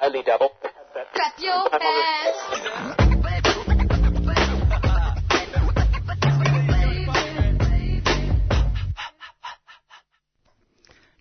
[0.00, 0.50] Only double.
[1.14, 2.36] Clap your hands.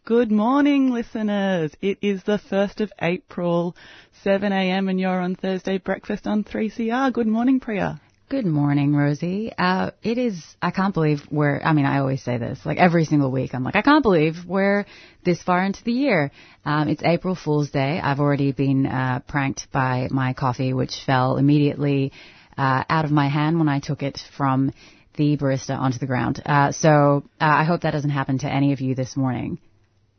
[0.05, 1.75] Good morning, listeners.
[1.81, 3.75] It is the 1st of April,
[4.23, 7.11] 7am, and you're on Thursday breakfast on 3CR.
[7.11, 7.99] Good morning, Priya.
[8.29, 9.53] Good morning, Rosie.
[9.57, 13.05] Uh, it is, I can't believe we're, I mean, I always say this, like every
[13.05, 14.85] single week, I'm like, I can't believe we're
[15.23, 16.31] this far into the year.
[16.65, 18.01] Um, it's April Fool's Day.
[18.03, 22.11] I've already been uh, pranked by my coffee, which fell immediately
[22.57, 24.73] uh, out of my hand when I took it from
[25.15, 26.41] the barista onto the ground.
[26.45, 29.57] Uh, so uh, I hope that doesn't happen to any of you this morning.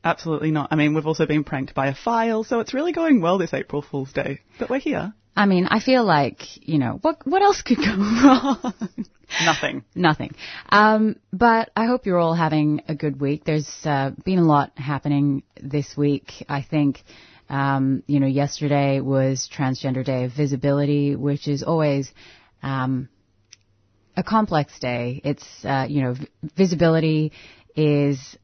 [0.03, 0.69] Absolutely not.
[0.73, 3.53] I mean, we've also been pranked by a file, so it's really going well this
[3.53, 4.41] April Fool's Day.
[4.59, 5.13] But we're here.
[5.39, 8.75] I mean, I feel like, you know, what what else could go wrong?
[9.45, 9.85] Nothing.
[9.95, 10.35] Nothing.
[10.69, 13.45] Um, but I hope you're all having a good week.
[13.45, 16.45] There's uh, been a lot happening this week.
[16.49, 17.05] I think,
[17.49, 22.11] um, you know, yesterday was Transgender Day of Visibility, which is always
[22.61, 23.09] um,
[24.17, 25.21] a complex day.
[25.23, 27.31] It's, uh, you know, v- visibility
[27.77, 28.37] is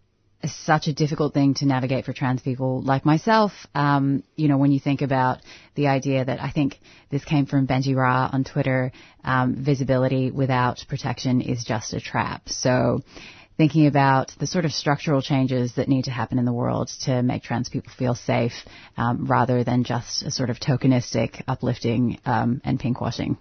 [0.52, 3.52] such a difficult thing to navigate for trans people like myself.
[3.74, 5.38] Um, you know, when you think about
[5.74, 6.78] the idea that I think
[7.10, 8.92] this came from Benji Ra on Twitter,
[9.24, 12.48] um, visibility without protection is just a trap.
[12.48, 13.02] So
[13.56, 17.22] thinking about the sort of structural changes that need to happen in the world to
[17.22, 18.52] make trans people feel safe,
[18.96, 23.36] um, rather than just a sort of tokenistic uplifting um, and pinkwashing.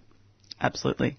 [0.61, 1.17] Absolutely.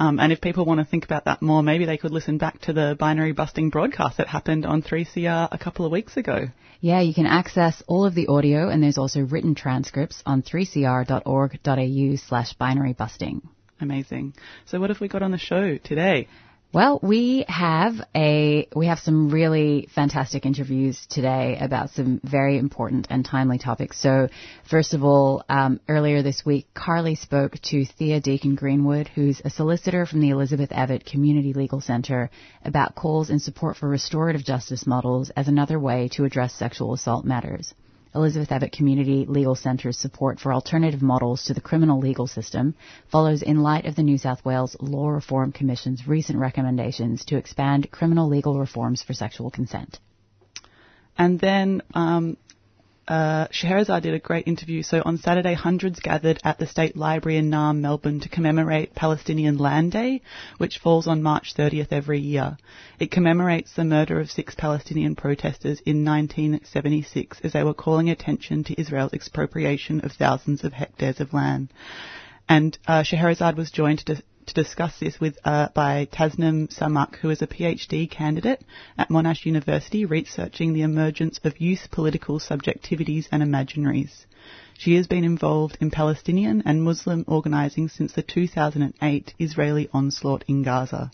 [0.00, 2.58] Um, and if people want to think about that more, maybe they could listen back
[2.62, 6.46] to the binary busting broadcast that happened on 3CR a couple of weeks ago.
[6.80, 12.16] Yeah, you can access all of the audio and there's also written transcripts on 3cr.org.au
[12.16, 13.46] slash binary busting.
[13.78, 14.32] Amazing.
[14.64, 16.28] So what have we got on the show today?
[16.72, 23.08] Well, we have a we have some really fantastic interviews today about some very important
[23.10, 24.00] and timely topics.
[24.00, 24.28] So,
[24.70, 29.50] first of all, um, earlier this week, Carly spoke to Thea Deacon Greenwood, who's a
[29.50, 32.30] solicitor from the Elizabeth Evatt Community Legal Centre,
[32.64, 37.24] about calls in support for restorative justice models as another way to address sexual assault
[37.24, 37.74] matters.
[38.14, 42.74] Elizabeth Evatt Community Legal Centre's support for alternative models to the criminal legal system
[43.10, 47.90] follows in light of the New South Wales Law Reform Commission's recent recommendations to expand
[47.90, 50.00] criminal legal reforms for sexual consent.
[51.16, 52.36] And then um,
[53.10, 54.84] uh, Scheherazade did a great interview.
[54.84, 59.58] So on Saturday, hundreds gathered at the State Library in Naarm, Melbourne, to commemorate Palestinian
[59.58, 60.22] Land Day,
[60.58, 62.56] which falls on March 30th every year.
[63.00, 68.62] It commemorates the murder of six Palestinian protesters in 1976 as they were calling attention
[68.64, 71.72] to Israel's expropriation of thousands of hectares of land.
[72.48, 77.30] And uh, Scheherazade was joined to, to discuss this with uh, by Tasnim Samak, who
[77.30, 78.62] is a PhD candidate
[78.98, 84.26] at Monash University, researching the emergence of youth political subjectivities and imaginaries.
[84.78, 90.62] She has been involved in Palestinian and Muslim organising since the 2008 Israeli onslaught in
[90.62, 91.10] Gaza.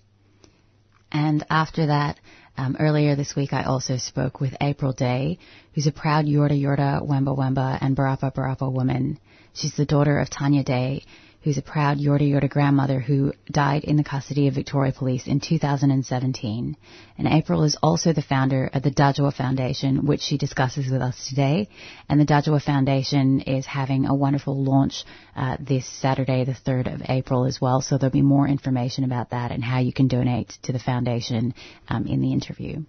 [1.12, 2.18] And after that,
[2.56, 5.38] um, earlier this week, I also spoke with Apryl Day,
[5.74, 9.18] who's a proud Yorta Yorta, Wemba Wemba, and Barapa Barapa woman.
[9.52, 11.04] She's the daughter of Tanya Day,
[11.46, 15.38] who's a proud Yorta Yorta grandmother who died in the custody of Victoria Police in
[15.38, 16.76] 2017.
[17.16, 21.28] And Apryl is also the founder of the Dhadjowa Foundation, which she discusses with us
[21.28, 21.68] today.
[22.08, 25.04] And the Dhadjowa Foundation is having a wonderful launch
[25.36, 27.80] uh, this Saturday, the 3rd of April as well.
[27.80, 31.54] So there'll be more information about that and how you can donate to the foundation
[31.88, 32.82] um, in the interview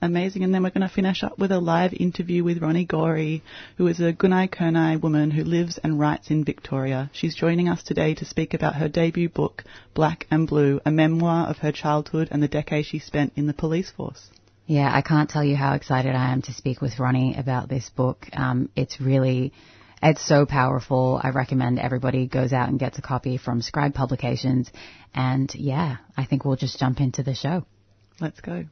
[0.00, 0.44] amazing.
[0.44, 3.42] And then we're going to finish up with a live interview with Ronnie Gorrie,
[3.76, 7.10] who is a Gunai Kurnai woman who lives and writes in Victoria.
[7.12, 9.64] She's joining us today to speak about her debut book,
[9.94, 13.54] Black and Blue, a memoir of her childhood and the decade she spent in the
[13.54, 14.30] police force.
[14.66, 17.88] Yeah, I can't tell you how excited I am to speak with Ronnie about this
[17.88, 18.26] book.
[18.34, 19.54] Um, it's really,
[20.02, 21.18] it's so powerful.
[21.22, 24.70] I recommend everybody goes out and gets a copy from Scribe Publications.
[25.14, 27.64] And yeah, I think we'll just jump into the show.
[28.20, 28.64] Let's go.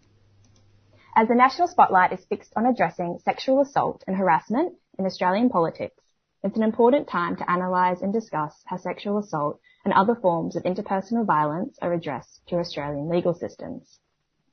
[1.18, 6.04] As the national spotlight is fixed on addressing sexual assault and harassment in Australian politics,
[6.42, 10.64] it's an important time to analyse and discuss how sexual assault and other forms of
[10.64, 13.98] interpersonal violence are addressed through Australian legal systems.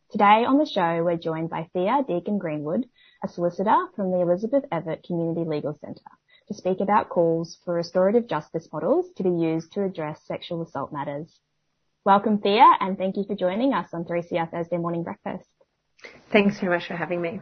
[0.10, 2.86] Today on the show, we're joined by Thea Deacon Greenwood,
[3.22, 6.02] a solicitor from the Elizabeth Evatt Community Legal Centre,
[6.48, 10.94] to speak about calls for restorative justice models to be used to address sexual assault
[10.94, 11.42] matters.
[12.06, 15.50] Welcome Thea and thank you for joining us on 3CR Thursday Morning Breakfast.
[16.32, 17.40] Thanks so much for having me.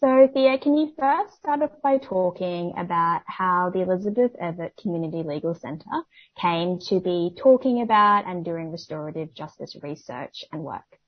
[0.00, 5.22] So Thea, can you first start off by talking about how the Elizabeth Evatt Community
[5.22, 6.02] Legal Centre
[6.38, 11.00] came to be talking about and doing restorative justice research and work?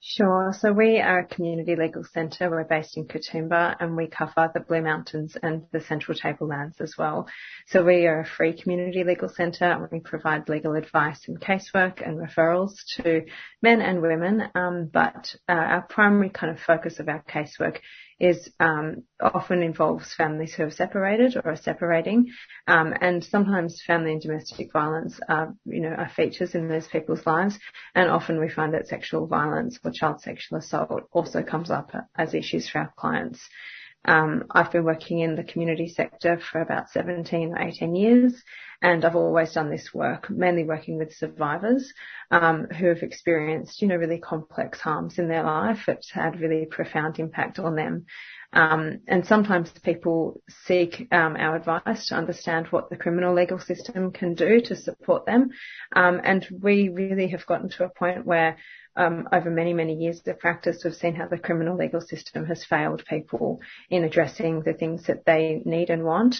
[0.00, 0.54] Sure.
[0.56, 2.48] So we are a community legal centre.
[2.48, 6.94] We're based in Katoomba and we cover the Blue Mountains and the Central Tablelands as
[6.96, 7.26] well.
[7.66, 12.06] So we are a free community legal centre and we provide legal advice and casework
[12.06, 13.22] and referrals to
[13.62, 14.48] men and women.
[14.54, 17.78] Um, but uh, our primary kind of focus of our casework
[18.18, 22.26] is um, often involves families who have separated or are separating,
[22.66, 27.26] um, and sometimes family and domestic violence are, you know, are features in those people's
[27.26, 27.58] lives,
[27.94, 32.34] and often we find that sexual violence or child sexual assault also comes up as
[32.34, 33.40] issues for our clients.
[34.06, 38.42] Um, I've been working in the community sector for about 17 or 18 years,
[38.80, 41.92] and I've always done this work, mainly working with survivors
[42.30, 45.88] um, who have experienced, you know, really complex harms in their life.
[45.88, 48.06] It's had really profound impact on them.
[48.56, 54.10] Um, and sometimes people seek um, our advice to understand what the criminal legal system
[54.12, 55.50] can do to support them.
[55.94, 58.56] Um, and we really have gotten to a point where
[58.96, 62.64] um, over many, many years of practice, we've seen how the criminal legal system has
[62.64, 63.60] failed people
[63.90, 66.36] in addressing the things that they need and want.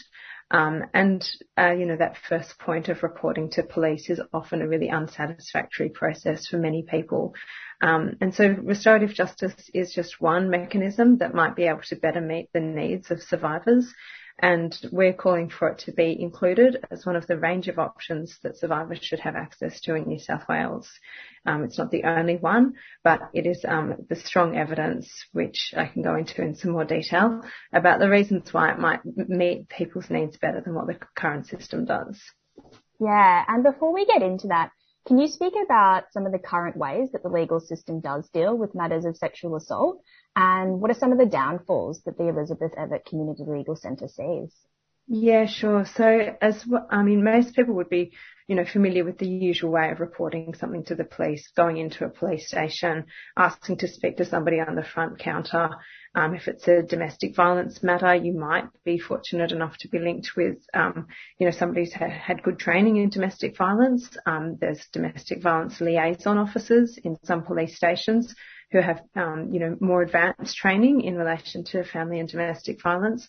[0.50, 1.28] Um, and,
[1.58, 5.88] uh, you know, that first point of reporting to police is often a really unsatisfactory
[5.88, 7.34] process for many people.
[7.82, 12.20] Um, and so restorative justice is just one mechanism that might be able to better
[12.20, 13.92] meet the needs of survivors
[14.40, 18.38] and we're calling for it to be included as one of the range of options
[18.42, 20.90] that survivors should have access to in New South Wales.
[21.46, 25.86] Um, it's not the only one, but it is um, the strong evidence, which I
[25.86, 27.42] can go into in some more detail,
[27.72, 31.86] about the reasons why it might meet people's needs better than what the current system
[31.86, 32.20] does.
[33.00, 34.70] Yeah, and before we get into that,
[35.06, 38.58] can you speak about some of the current ways that the legal system does deal
[38.58, 40.02] with matters of sexual assault?
[40.34, 44.52] And what are some of the downfalls that the Elizabeth Evatt Community Legal Centre sees?
[45.08, 45.84] Yeah, sure.
[45.84, 48.12] So as I mean, most people would be,
[48.48, 52.04] you know, familiar with the usual way of reporting something to the police, going into
[52.04, 53.04] a police station,
[53.36, 55.70] asking to speak to somebody on the front counter.
[56.16, 60.30] Um, if it's a domestic violence matter, you might be fortunate enough to be linked
[60.36, 61.06] with, um,
[61.38, 64.16] you know, somebody who's had, good training in domestic violence.
[64.26, 68.34] Um, there's domestic violence liaison officers in some police stations
[68.72, 73.28] who have, um, you know, more advanced training in relation to family and domestic violence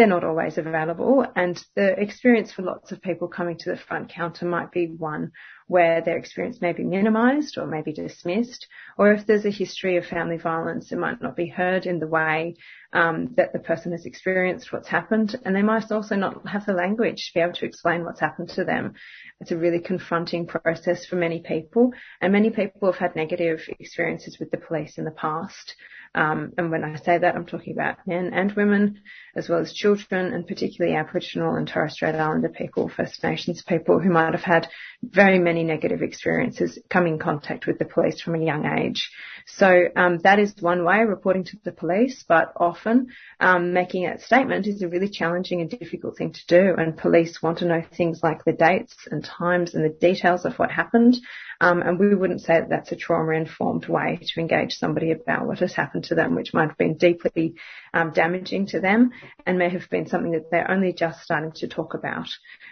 [0.00, 1.26] they're not always available.
[1.36, 5.30] And the experience for lots of people coming to the front counter might be one
[5.66, 8.66] where their experience may be minimised or may be dismissed,
[8.96, 12.06] or if there's a history of family violence, it might not be heard in the
[12.06, 12.56] way
[12.94, 16.72] um, that the person has experienced what's happened, and they might also not have the
[16.72, 18.94] language to be able to explain what's happened to them.
[19.38, 21.92] It's a really confronting process for many people,
[22.22, 25.76] and many people have had negative experiences with the police in the past.
[26.12, 29.00] Um, and when I say that, I'm talking about men and women,
[29.36, 34.00] as well as children, and particularly Aboriginal and Torres Strait Islander people, First Nations people
[34.00, 34.68] who might have had
[35.02, 39.08] very many negative experiences come in contact with the police from a young age.
[39.56, 43.08] So um, that is one way reporting to the police, but often
[43.40, 46.74] um, making a statement is a really challenging and difficult thing to do.
[46.78, 50.58] And police want to know things like the dates and times and the details of
[50.58, 51.16] what happened.
[51.60, 55.46] Um, and we wouldn't say that that's a trauma informed way to engage somebody about
[55.46, 57.54] what has happened to them, which might have been deeply
[57.92, 59.10] um, damaging to them
[59.44, 62.28] and may have been something that they're only just starting to talk about.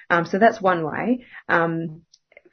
[0.09, 1.27] Um, so that's one way.
[1.49, 2.03] Um,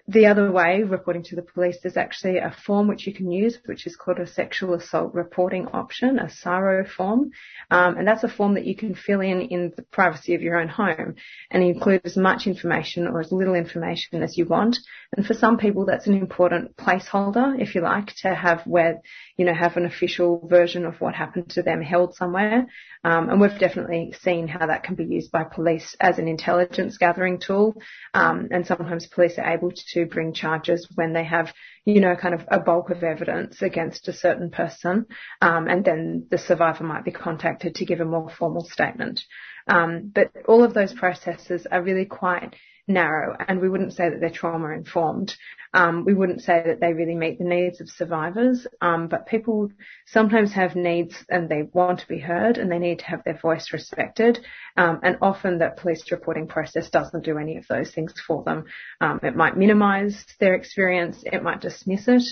[0.08, 3.58] the other way, reporting to the police, there's actually a form which you can use,
[3.66, 7.32] which is called a sexual assault reporting option, a SARO form.
[7.72, 10.60] Um, and that's a form that you can fill in in the privacy of your
[10.60, 11.16] own home
[11.50, 14.78] and include as much information or as little information as you want.
[15.18, 19.02] And for some people, that's an important placeholder, if you like, to have where,
[19.38, 22.68] you know, have an official version of what happened to them held somewhere.
[23.04, 26.98] Um, and we've definitely seen how that can be used by police as an intelligence
[27.00, 27.76] gathering tool.
[28.14, 31.52] Um, and sometimes police are able to to bring charges when they have,
[31.86, 35.06] you know, kind of a bulk of evidence against a certain person,
[35.42, 39.22] um, and then the survivor might be contacted to give a more formal statement.
[39.68, 42.54] Um, but all of those processes are really quite
[42.88, 45.36] narrow, and we wouldn't say that they're trauma informed.
[45.74, 49.70] Um, we wouldn't say that they really meet the needs of survivors, um, but people
[50.06, 53.38] sometimes have needs and they want to be heard and they need to have their
[53.38, 54.40] voice respected.
[54.78, 58.66] Um, and often that police reporting process doesn't do any of those things for them.
[59.02, 62.24] Um, it might minimise their experience, it might dismiss it.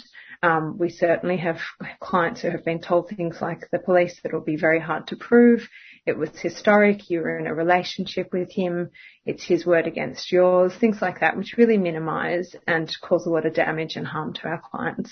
[0.42, 1.60] Um, we certainly have
[2.02, 5.16] clients who have been told things like the police that will be very hard to
[5.16, 5.70] prove
[6.06, 8.90] it was historic, you were in a relationship with him,
[9.26, 13.46] it's his word against yours, things like that, which really minimize and cause a lot
[13.46, 15.12] of damage and harm to our clients.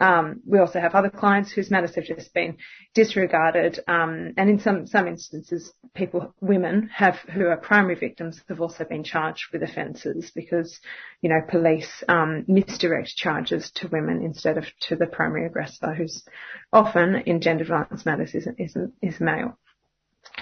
[0.00, 2.56] Um, we also have other clients whose matters have just been
[2.94, 8.60] disregarded, um, and in some some instances, people, women have who are primary victims have
[8.60, 10.80] also been charged with offences because,
[11.20, 16.24] you know, police um, misdirect charges to women instead of to the primary aggressor, who's
[16.72, 19.56] often in gender violence matters is is, is male.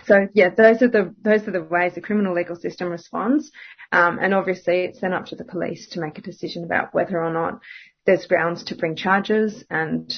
[0.06, 3.50] So yeah, those are the those are the ways the criminal legal system responds,
[3.92, 7.22] um, and obviously it's then up to the police to make a decision about whether
[7.22, 7.60] or not
[8.04, 10.12] there's grounds to bring charges and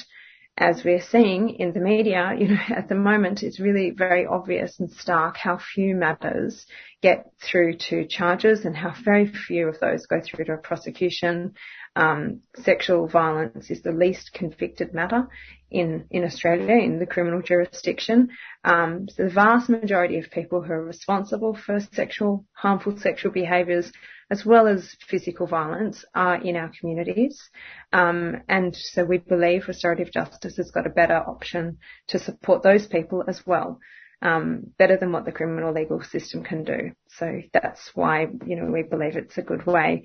[0.57, 4.79] as we're seeing in the media, you know, at the moment, it's really very obvious
[4.79, 6.65] and stark how few matters
[7.01, 11.53] get through to charges and how very few of those go through to a prosecution.
[11.95, 15.27] Um, sexual violence is the least convicted matter
[15.71, 18.29] in, in Australia in the criminal jurisdiction.
[18.63, 23.91] Um, so the vast majority of people who are responsible for sexual, harmful sexual behaviours
[24.31, 27.49] as well as physical violence are in our communities.
[27.93, 32.87] Um, and so we believe restorative justice has got a better option to support those
[32.87, 33.79] people as well.
[34.21, 36.93] Um, better than what the criminal legal system can do.
[37.09, 40.03] So that's why, you know, we believe it's a good way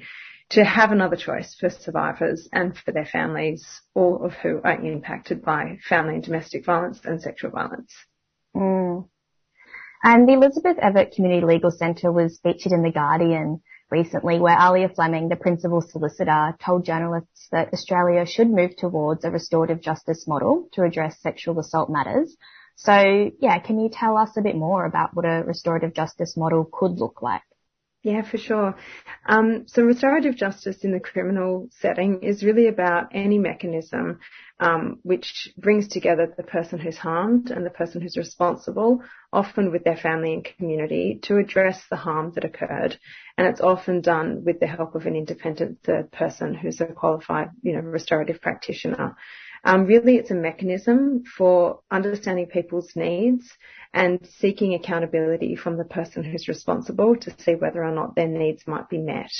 [0.51, 3.65] to have another choice for survivors and for their families,
[3.95, 7.93] all of who are impacted by family and domestic violence and sexual violence.
[8.55, 9.09] Mm.
[10.03, 14.89] And the Elizabeth Evatt Community Legal Centre was featured in The Guardian recently where Alia
[14.89, 20.69] Fleming, the principal solicitor, told journalists that Australia should move towards a restorative justice model
[20.73, 22.37] to address sexual assault matters.
[22.77, 26.69] So yeah, can you tell us a bit more about what a restorative justice model
[26.73, 27.43] could look like?
[28.03, 28.77] Yeah, for sure.
[29.27, 34.21] Um, so restorative justice in the criminal setting is really about any mechanism
[34.59, 39.03] um, which brings together the person who's harmed and the person who's responsible,
[39.35, 42.99] often with their family and community, to address the harm that occurred.
[43.37, 47.51] And it's often done with the help of an independent third person who's a qualified,
[47.63, 49.15] you know, restorative practitioner.
[49.65, 53.51] Um, really, it's a mechanism for understanding people's needs
[53.93, 58.67] and seeking accountability from the person who's responsible to see whether or not their needs
[58.67, 59.31] might be met.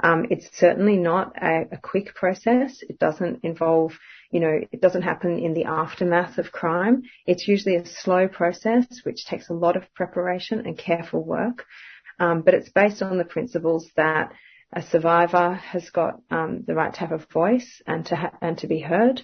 [0.00, 2.82] Um, it's certainly not a, a, quick process.
[2.88, 3.98] It doesn't involve,
[4.30, 7.02] you know, it doesn't happen in the aftermath of crime.
[7.26, 11.66] It's usually a slow process which takes a lot of preparation and careful work.
[12.18, 14.32] Um, but it's based on the principles that
[14.72, 18.58] a survivor has got um, the right to have a voice and to ha- and
[18.58, 19.22] to be heard.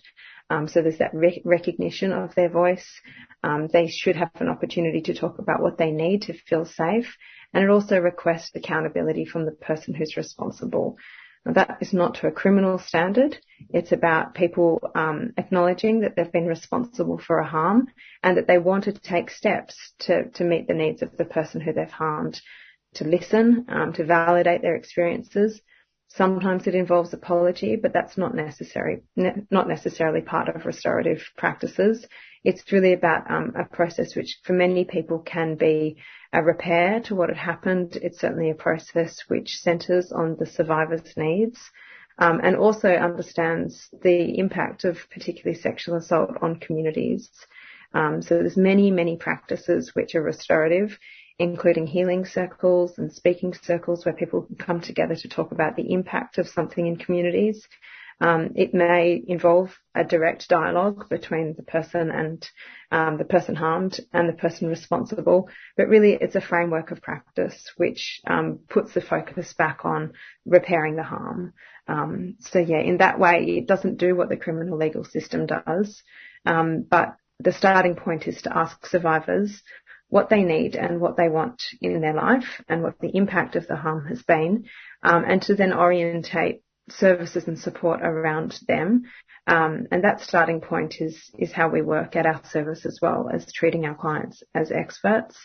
[0.50, 2.86] Um, so there's that re- recognition of their voice.
[3.42, 7.16] Um, they should have an opportunity to talk about what they need to feel safe,
[7.52, 10.96] and it also requests accountability from the person who's responsible.
[11.44, 13.38] Now, that is not to a criminal standard.
[13.70, 17.86] It's about people um, acknowledging that they've been responsible for a harm
[18.24, 21.60] and that they want to take steps to, to meet the needs of the person
[21.60, 22.40] who they've harmed
[22.96, 25.60] to listen, um, to validate their experiences.
[26.08, 32.06] Sometimes it involves apology, but that's not necessary, ne- not necessarily part of restorative practices.
[32.44, 35.96] It's really about um, a process which, for many people, can be
[36.32, 37.96] a repair to what had happened.
[37.96, 41.58] It's certainly a process which centres on the survivor's needs.
[42.18, 47.30] Um, and also understands the impact of particularly sexual assault on communities.
[47.92, 50.98] Um, so there's many, many practices which are restorative
[51.38, 55.92] including healing circles and speaking circles where people can come together to talk about the
[55.92, 57.66] impact of something in communities.
[58.18, 62.48] Um, it may involve a direct dialogue between the person and
[62.90, 67.72] um, the person harmed and the person responsible, but really it's a framework of practice
[67.76, 70.14] which um, puts the focus back on
[70.46, 71.52] repairing the harm.
[71.88, 76.02] Um, so yeah, in that way, it doesn't do what the criminal legal system does,
[76.46, 79.62] um, but the starting point is to ask survivors
[80.08, 83.66] what they need and what they want in their life and what the impact of
[83.66, 84.64] the harm has been,
[85.02, 89.02] um, and to then orientate services and support around them.
[89.48, 93.30] Um, and that starting point is is how we work at our service as well
[93.32, 95.36] as treating our clients as experts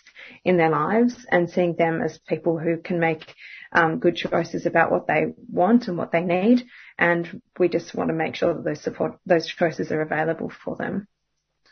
[0.44, 3.36] in their lives and seeing them as people who can make
[3.74, 6.64] um, good choices about what they want and what they need.
[6.98, 10.76] And we just want to make sure that those support those choices are available for
[10.76, 11.08] them.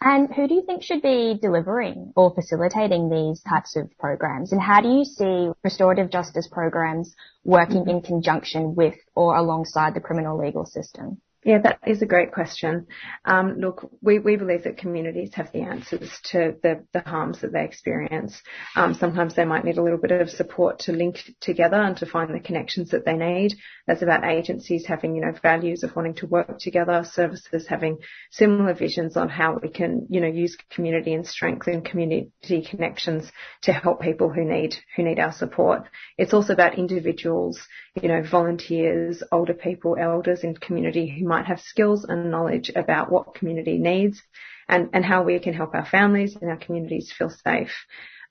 [0.01, 4.53] And who do you think should be delivering or facilitating these types of programs?
[4.53, 7.13] And how do you see restorative justice programs
[7.43, 7.89] working mm-hmm.
[7.89, 11.19] in conjunction with or alongside the criminal legal system?
[11.45, 12.87] Yeah, that is a great question.
[13.23, 17.53] Um, look, we, we believe that communities have the answers to the, the harms that
[17.53, 18.41] they experience.
[18.75, 22.05] Um, sometimes they might need a little bit of support to link together and to
[22.05, 23.55] find the connections that they need.
[23.87, 27.99] That's about agencies having, you know, values of wanting to work together, services having
[28.31, 33.31] similar visions on how we can, you know, use community and strengthen community connections
[33.61, 35.83] to help people who need, who need our support.
[36.17, 37.61] It's also about individuals,
[38.01, 43.11] you know, volunteers, older people, elders in community who might have skills and knowledge about
[43.11, 44.21] what community needs
[44.67, 47.75] and, and how we can help our families and our communities feel safe.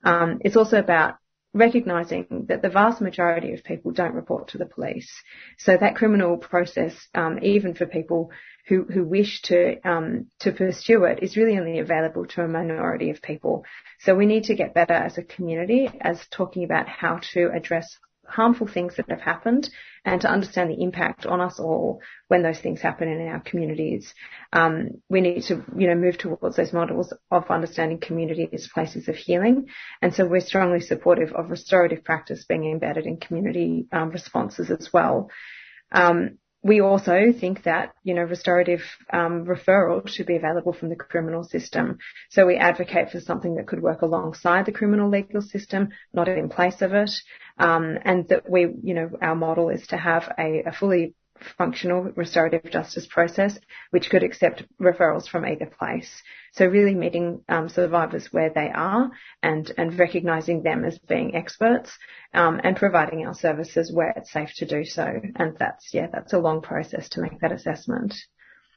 [0.04, 1.14] Um, it's also about
[1.54, 5.10] recognizing that the vast majority of people don't report to the police.
[5.58, 8.30] So that criminal process, um, even for people
[8.68, 13.10] who, who wish to um, to pursue it, is really only available to a minority
[13.10, 13.64] of people.
[14.00, 17.98] So we need to get better as a community as talking about how to address
[18.28, 19.68] harmful things that have happened
[20.04, 24.14] and to understand the impact on us all when those things happen in our communities.
[24.52, 29.08] Um, we need to, you know, move towards those models of understanding community as places
[29.08, 29.66] of healing.
[30.00, 34.92] And so we're strongly supportive of restorative practice being embedded in community um, responses as
[34.92, 35.30] well.
[35.92, 40.96] Um, we also think that, you know, restorative um, referral should be available from the
[40.96, 41.98] criminal system.
[42.30, 46.48] So we advocate for something that could work alongside the criminal legal system, not in
[46.48, 47.10] place of it.
[47.58, 51.14] Um, and that we, you know, our model is to have a, a fully
[51.56, 53.58] functional restorative justice process,
[53.90, 56.22] which could accept referrals from either place.
[56.52, 59.10] So really meeting um, survivors where they are
[59.42, 61.90] and, and recognising them as being experts
[62.34, 65.20] um, and providing our services where it's safe to do so.
[65.36, 68.14] And that's, yeah, that's a long process to make that assessment.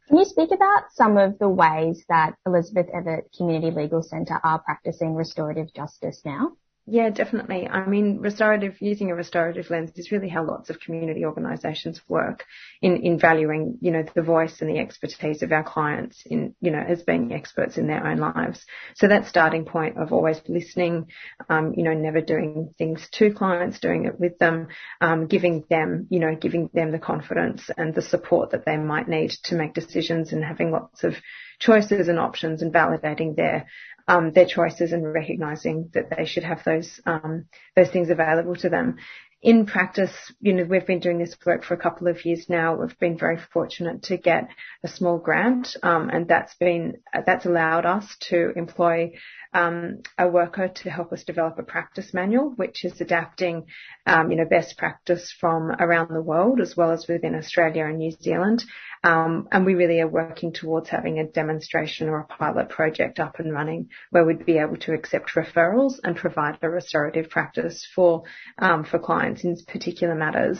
[0.07, 4.59] Can you speak about some of the ways that Elizabeth Evatt Community Legal Centre are
[4.59, 6.51] practicing restorative justice now?
[6.93, 7.69] Yeah, definitely.
[7.69, 12.43] I mean, restorative, using a restorative lens is really how lots of community organisations work
[12.81, 16.69] in, in valuing, you know, the voice and the expertise of our clients in, you
[16.69, 18.65] know, as being experts in their own lives.
[18.95, 21.05] So that starting point of always listening,
[21.49, 24.67] um, you know, never doing things to clients, doing it with them,
[24.99, 29.07] um, giving them, you know, giving them the confidence and the support that they might
[29.07, 31.15] need to make decisions and having lots of
[31.61, 33.67] choices and options and validating their
[34.07, 38.69] um, their choices and recognizing that they should have those um, those things available to
[38.69, 38.97] them.
[39.43, 42.75] In practice, you know, we've been doing this work for a couple of years now.
[42.75, 44.49] We've been very fortunate to get
[44.83, 49.13] a small grant, um, and that's been that's allowed us to employ
[49.53, 53.65] um, a worker to help us develop a practice manual, which is adapting,
[54.05, 57.97] um, you know, best practice from around the world as well as within Australia and
[57.97, 58.63] New Zealand.
[59.03, 63.39] Um, and we really are working towards having a demonstration or a pilot project up
[63.39, 68.23] and running where we'd be able to accept referrals and provide a restorative practice for
[68.59, 70.59] um, for clients in particular matters.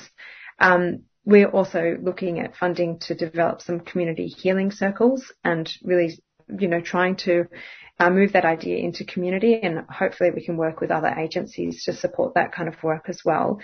[0.60, 6.17] Um, we're also looking at funding to develop some community healing circles and really,
[6.60, 7.45] you know, trying to
[7.99, 11.93] uh, move that idea into community and hopefully we can work with other agencies to
[11.93, 13.60] support that kind of work as well.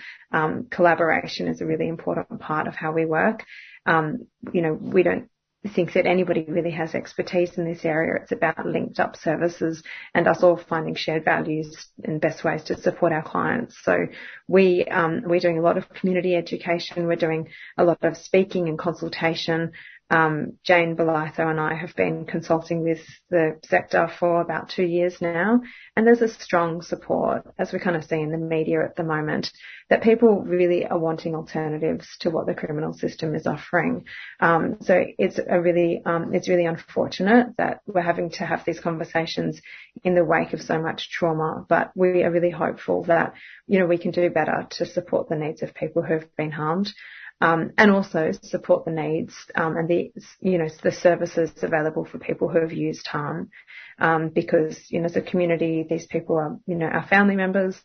[0.70, 3.44] Collaboration is a really important part of how we work.
[3.88, 5.28] Um, you know, we don't
[5.74, 8.14] think that anybody really has expertise in this area.
[8.22, 9.82] It's about linked up services
[10.14, 13.76] and us all finding shared values and best ways to support our clients.
[13.82, 14.06] So
[14.46, 17.06] we, um, we're doing a lot of community education.
[17.06, 19.72] We're doing a lot of speaking and consultation
[20.10, 25.20] um, Jane Bolitho and I have been consulting with the sector for about two years
[25.20, 25.60] now,
[25.94, 29.04] and there's a strong support, as we kind of see in the media at the
[29.04, 29.50] moment,
[29.90, 34.04] that people really are wanting alternatives to what the criminal system is offering.
[34.40, 38.80] Um, so it's a really, um, it's really unfortunate that we're having to have these
[38.80, 39.60] conversations
[40.04, 43.34] in the wake of so much trauma, but we are really hopeful that,
[43.66, 46.50] you know, we can do better to support the needs of people who have been
[46.50, 46.92] harmed
[47.40, 52.18] um, and also support the needs um, and the you know the services available for
[52.18, 53.50] people who have used harm,
[53.98, 57.80] um, because you know as a community these people are you know our family members.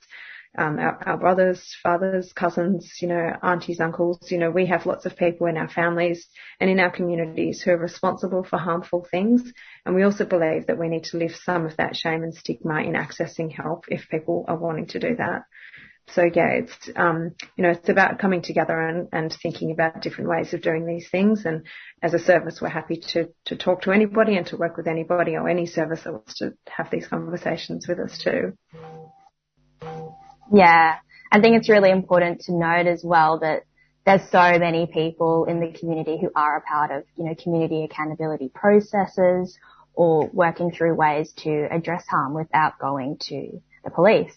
[0.55, 5.07] Um, our, our, brothers, fathers, cousins, you know, aunties, uncles, you know, we have lots
[5.07, 6.27] of people in our families
[6.59, 9.51] and in our communities who are responsible for harmful things.
[9.83, 12.83] And we also believe that we need to lift some of that shame and stigma
[12.83, 15.45] in accessing help if people are wanting to do that.
[16.13, 20.29] So yeah, it's um, you know it's about coming together and, and thinking about different
[20.29, 21.45] ways of doing these things.
[21.45, 21.65] And
[22.01, 25.35] as a service, we're happy to to talk to anybody and to work with anybody
[25.35, 28.53] or any service that wants to have these conversations with us too.
[30.53, 30.97] Yeah,
[31.31, 33.63] I think it's really important to note as well that
[34.05, 37.85] there's so many people in the community who are a part of you know community
[37.85, 39.57] accountability processes
[39.95, 44.33] or working through ways to address harm without going to the police.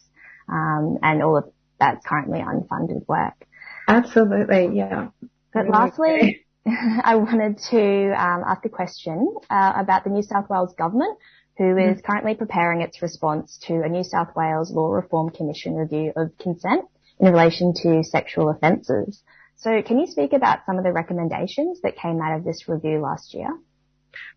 [0.49, 3.47] Um, and all of that's currently unfunded work.
[3.89, 5.09] Absolutely, yeah.
[5.53, 10.75] But lastly, I wanted to um, ask a question uh, about the New South Wales
[10.77, 11.19] government,
[11.59, 16.13] who is currently preparing its response to a New South Wales Law Reform Commission review
[16.17, 16.85] of consent
[17.19, 19.23] in relation to sexual offences.
[19.57, 23.01] So, can you speak about some of the recommendations that came out of this review
[23.01, 23.49] last year?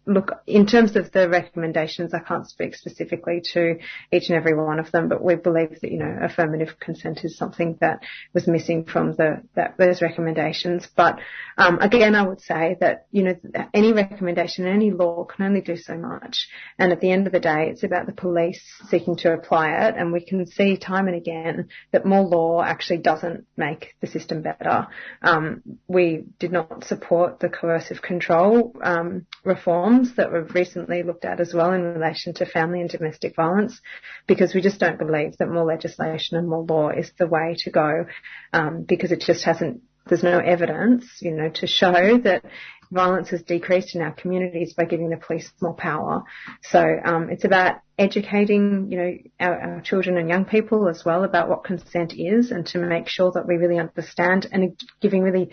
[0.06, 3.78] Look, in terms of the recommendations, I can't speak specifically to
[4.12, 7.38] each and every one of them, but we believe that, you know, affirmative consent is
[7.38, 8.00] something that
[8.34, 10.88] was missing from the, that, those recommendations.
[10.96, 11.20] But,
[11.58, 13.36] um, again, I would say that, you know,
[13.74, 16.48] any recommendation, any law can only do so much.
[16.78, 19.96] And at the end of the day, it's about the police seeking to apply it.
[19.96, 24.42] And we can see time and again that more law actually doesn't make the system
[24.42, 24.88] better.
[25.22, 31.26] Um, we did not support the coercive control, um, reform reforms that we've recently looked
[31.26, 33.80] at as well in relation to family and domestic violence,
[34.28, 37.70] because we just don't believe that more legislation and more law is the way to
[37.70, 38.06] go,
[38.54, 39.82] um, because it just hasn't.
[40.08, 42.44] There's no evidence, you know, to show that
[42.92, 46.24] violence has decreased in our communities by giving the police more power.
[46.64, 51.24] So um, it's about educating, you know, our, our, children and young people as well
[51.24, 55.52] about what consent is, and to make sure that we really understand and giving really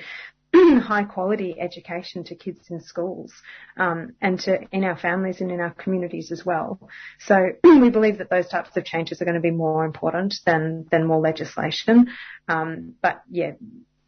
[0.81, 3.33] high quality education to kids in schools
[3.77, 6.79] um, and to in our families and in our communities as well.
[7.21, 10.87] So we believe that those types of changes are going to be more important than
[10.91, 12.09] than more legislation.
[12.49, 13.53] Um, but yeah.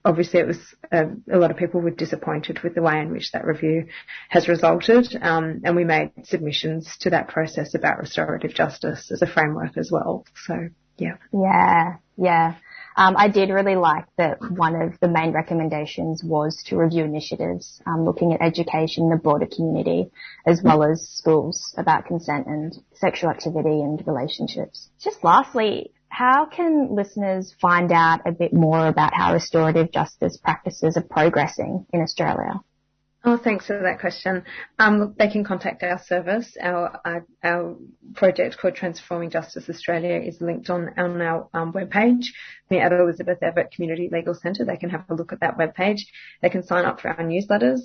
[0.04, 0.58] Obviously, it was
[0.92, 3.88] uh, a lot of people were disappointed with the way in which that review
[4.30, 9.26] has resulted, um, and we made submissions to that process about restorative justice as a
[9.26, 10.24] framework as well.
[10.46, 11.16] So, yeah.
[11.32, 12.54] Yeah, yeah.
[12.96, 17.80] Um, I did really like that one of the main recommendations was to review initiatives
[17.86, 20.10] um, looking at education in the broader community
[20.46, 24.90] as well as schools about consent and sexual activity and relationships.
[25.00, 30.96] Just lastly, how can listeners find out a bit more about how restorative justice practices
[30.96, 32.60] are progressing in Australia?
[33.24, 34.44] Oh, thanks for that question.
[34.78, 36.56] Um, they can contact our service.
[36.60, 37.76] Our, our, our
[38.14, 42.26] project called Transforming Justice Australia is linked on, on our um, webpage,
[42.76, 44.64] at Elizabeth Evatt Community Legal Centre.
[44.64, 46.00] They can have a look at that webpage.
[46.42, 47.80] They can sign up for our newsletters.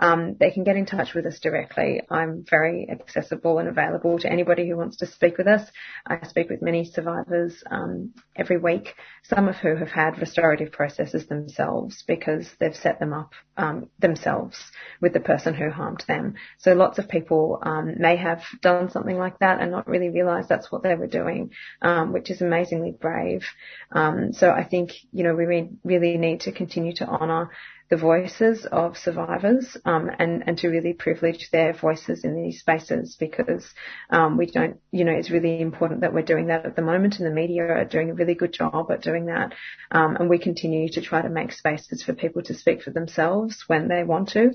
[0.00, 2.02] Um, they can get in touch with us directly.
[2.08, 5.68] I'm very accessible and available to anybody who wants to speak with us.
[6.06, 11.26] I speak with many survivors um, every week, some of who have had restorative processes
[11.26, 14.56] themselves because they've set them up um, themselves
[15.00, 16.34] with the person who harmed them.
[16.58, 20.46] So lots of people um, may have done something like that and not really realise
[20.48, 21.50] that's what they were doing,
[21.82, 23.44] um, which is amazingly brave.
[24.32, 27.50] So I think you know we really need to continue to honour
[27.90, 33.16] the voices of survivors um, and and to really privilege their voices in these spaces
[33.18, 33.66] because
[34.10, 37.18] um, we don't you know it's really important that we're doing that at the moment
[37.18, 39.54] and the media are doing a really good job at doing that
[39.90, 43.64] um, and we continue to try to make spaces for people to speak for themselves
[43.68, 44.50] when they want to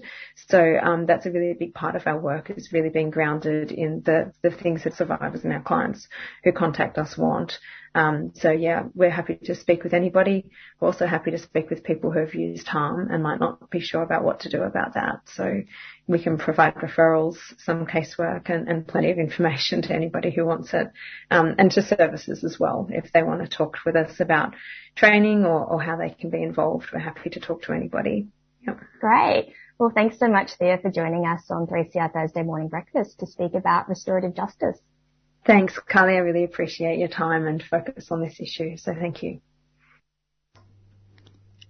[0.47, 4.01] so um, that's a really big part of our work is really being grounded in
[4.05, 6.07] the the things that survivors and our clients
[6.43, 7.57] who contact us want
[7.95, 10.49] um, so yeah, we're happy to speak with anybody.
[10.83, 13.79] We're also happy to speak with people who have used harm and might not be
[13.79, 15.21] sure about what to do about that.
[15.33, 15.61] So
[16.07, 20.73] we can provide referrals, some casework and, and plenty of information to anybody who wants
[20.73, 20.91] it,
[21.31, 22.89] um, and to services as well.
[22.91, 24.55] If they want to talk with us about
[24.93, 28.27] training or, or how they can be involved, we're happy to talk to anybody.
[28.67, 28.81] Yep.
[28.99, 29.53] Great.
[29.79, 33.53] Well, thanks so much, Thea, for joining us on 3CR Thursday Morning Breakfast to speak
[33.53, 34.79] about restorative justice.
[35.45, 36.15] Thanks, Carly.
[36.15, 38.75] I really appreciate your time and focus on this issue.
[38.75, 39.39] So thank you.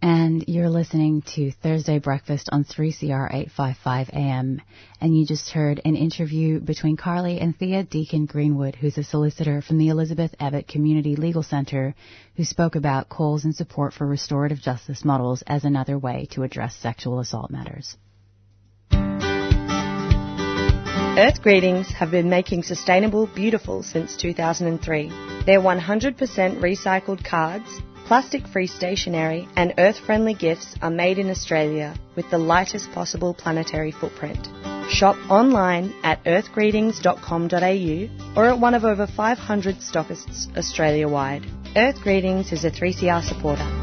[0.04, 4.62] And you're listening to Thursday Breakfast on 3CR 855 AM.
[5.00, 9.62] And you just heard an interview between Carly and Thea Deacon Greenwood, who's a solicitor
[9.62, 11.96] from the Elizabeth Evatt Community Legal Center,
[12.36, 16.76] who spoke about calls and support for restorative justice models as another way to address
[16.76, 17.96] sexual assault matters.
[21.18, 25.08] Earth Greetings have been making sustainable beautiful since 2003.
[25.46, 26.18] Their 100%
[26.60, 27.70] recycled cards,
[28.06, 33.34] plastic free stationery, and earth friendly gifts are made in Australia with the lightest possible
[33.34, 34.48] planetary footprint.
[34.90, 41.46] Shop online at earthgreetings.com.au or at one of over 500 stockists Australia wide.
[41.76, 43.83] Earth Greetings is a 3CR supporter.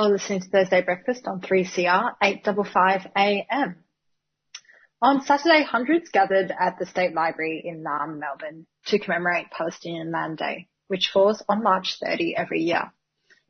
[0.00, 3.84] You're listening to Thursday Breakfast on 3CR 855 AM.
[5.02, 10.38] On Saturday, hundreds gathered at the State Library in Naarm, Melbourne to commemorate Palestinian Land
[10.38, 12.92] Day, which falls on March 30 every year.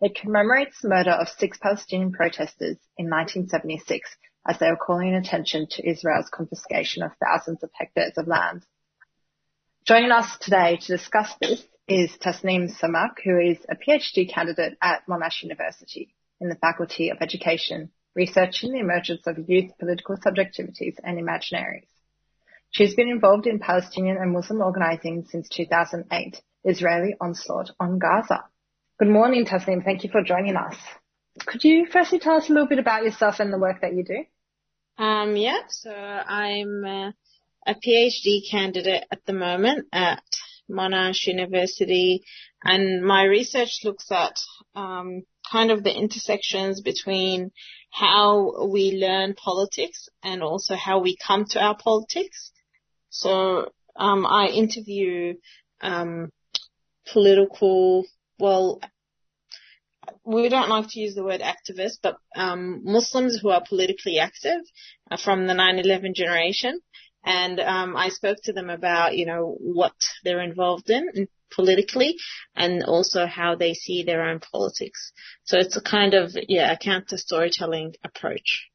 [0.01, 4.09] It commemorates the murder of six Palestinian protesters in 1976
[4.49, 8.65] as they were calling attention to Israel's confiscation of thousands of hectares of land.
[9.85, 15.07] Joining us today to discuss this is Tasneem Samak, who is a PhD candidate at
[15.07, 21.18] Monash University in the Faculty of Education, researching the emergence of youth political subjectivities and
[21.18, 21.88] imaginaries.
[22.70, 28.44] She's been involved in Palestinian and Muslim organizing since 2008, Israeli onslaught on Gaza.
[28.98, 29.85] Good morning, Tasneem.
[29.85, 30.77] Thank you for joining us.
[31.46, 34.05] Could you firstly tell us a little bit about yourself and the work that you
[34.05, 34.24] do?
[35.03, 37.12] Um, yeah, so I'm uh,
[37.66, 40.22] a PhD candidate at the moment at
[40.68, 42.24] Monash University,
[42.64, 44.40] and my research looks at
[44.74, 47.51] um, kind of the intersections between
[47.91, 52.53] how we learn politics and also how we come to our politics.
[53.11, 55.35] So um, I interview
[55.81, 56.31] um,
[57.13, 58.05] political,
[58.39, 58.81] well,
[60.25, 64.61] we don't like to use the word activist, but um, Muslims who are politically active
[65.23, 66.81] from the 9/11 generation,
[67.25, 72.17] and um, I spoke to them about you know what they're involved in politically
[72.55, 75.13] and also how they see their own politics.
[75.45, 78.69] So it's a kind of, yeah, a counter storytelling approach.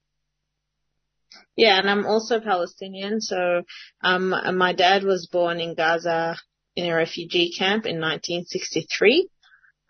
[1.56, 3.22] Yeah, and I'm also Palestinian.
[3.22, 3.64] So,
[4.04, 6.36] um, my dad was born in Gaza
[6.76, 9.30] in a refugee camp in 1963.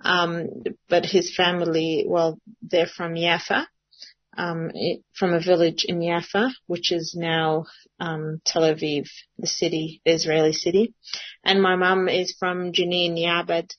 [0.04, 0.50] Um,
[0.90, 3.68] but his family, well, they're from Jaffa
[4.38, 7.66] um, it, from a village in Jaffa, which is now
[8.00, 10.94] um, Tel Aviv, the city, the Israeli city.
[11.44, 13.70] And my mum is from Jenin Yabad,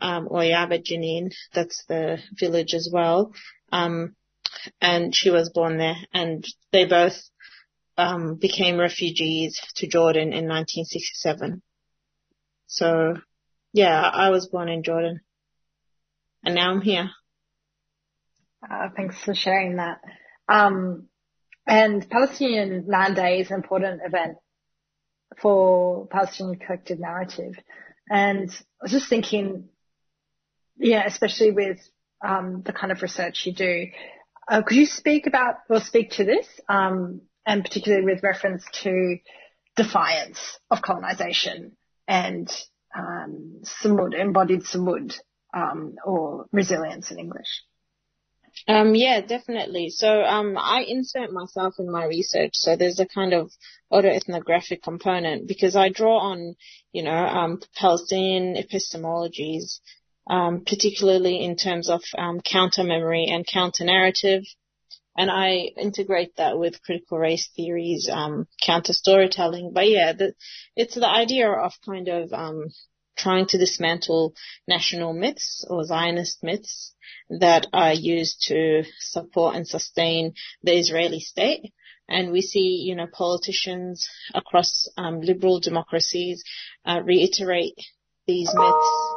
[0.00, 1.32] um, or Yabad Jenin.
[1.54, 3.32] That's the village as well.
[3.70, 4.16] Um,
[4.80, 7.18] and she was born there, and they both
[7.96, 11.62] um, became refugees to Jordan in 1967.
[12.66, 13.16] So,
[13.72, 15.20] yeah, I was born in Jordan,
[16.44, 17.10] and now I'm here.
[18.68, 20.00] Uh, thanks for sharing that.
[20.48, 21.08] Um,
[21.66, 24.36] and Palestinian Land Day is an important event
[25.40, 27.54] for Palestinian collective narrative.
[28.10, 29.68] And I was just thinking,
[30.76, 31.78] yeah, especially with
[32.24, 33.86] um, the kind of research you do,
[34.48, 39.18] uh, could you speak about or speak to this, um, and particularly with reference to
[39.76, 41.76] defiance of colonization
[42.08, 42.50] and
[42.96, 45.14] um, sumud, embodied sumud,
[45.54, 47.62] um, or resilience in English?
[48.68, 49.90] Um, yeah, definitely.
[49.90, 52.52] So um, I insert myself in my research.
[52.54, 53.50] So there's a kind of
[53.92, 56.54] autoethnographic component because I draw on,
[56.92, 59.80] you know, um, Palestinian epistemologies,
[60.28, 64.44] um, particularly in terms of um, counter memory and counter narrative.
[65.16, 69.72] And I integrate that with critical race theories, um, counter storytelling.
[69.74, 70.34] But yeah, the,
[70.74, 72.70] it's the idea of kind of um,
[73.16, 74.34] trying to dismantle
[74.66, 76.94] national myths or Zionist myths
[77.28, 81.72] that are used to support and sustain the Israeli state.
[82.08, 86.42] And we see, you know, politicians across um, liberal democracies
[86.84, 87.78] uh, reiterate
[88.26, 89.12] these myths.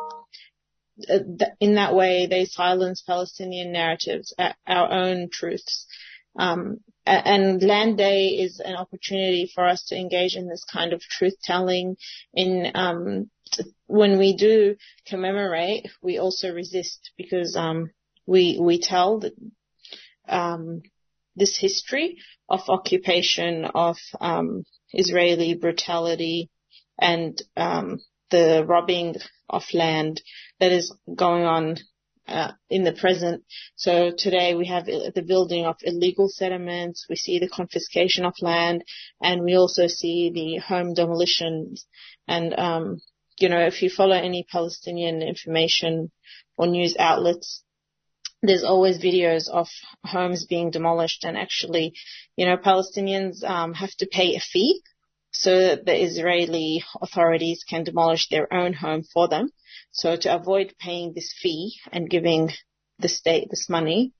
[1.09, 4.33] Uh, in that way, they silence Palestinian narratives,
[4.65, 5.87] our own truths.
[6.37, 11.01] Um, and Land Day is an opportunity for us to engage in this kind of
[11.01, 11.97] truth telling
[12.33, 13.29] in um,
[13.87, 17.91] when we do commemorate, we also resist because um,
[18.25, 19.21] we we tell
[20.27, 20.81] um,
[21.35, 22.17] this history
[22.49, 26.49] of occupation of um, Israeli brutality
[26.99, 27.99] and um,
[28.31, 29.15] the robbing
[29.49, 30.21] of land
[30.59, 31.77] that is going on
[32.27, 33.43] uh, in the present.
[33.75, 38.83] So today we have the building of illegal settlements, we see the confiscation of land,
[39.21, 41.85] and we also see the home demolitions.
[42.27, 43.01] And um,
[43.39, 46.11] you know, if you follow any Palestinian information
[46.57, 47.63] or news outlets,
[48.41, 49.67] there's always videos of
[50.05, 51.93] homes being demolished and actually,
[52.35, 54.81] you know, Palestinians um, have to pay a fee
[55.31, 59.49] so that the Israeli authorities can demolish their own home for them.
[59.91, 62.51] So to avoid paying this fee and giving
[62.99, 64.13] the state this money,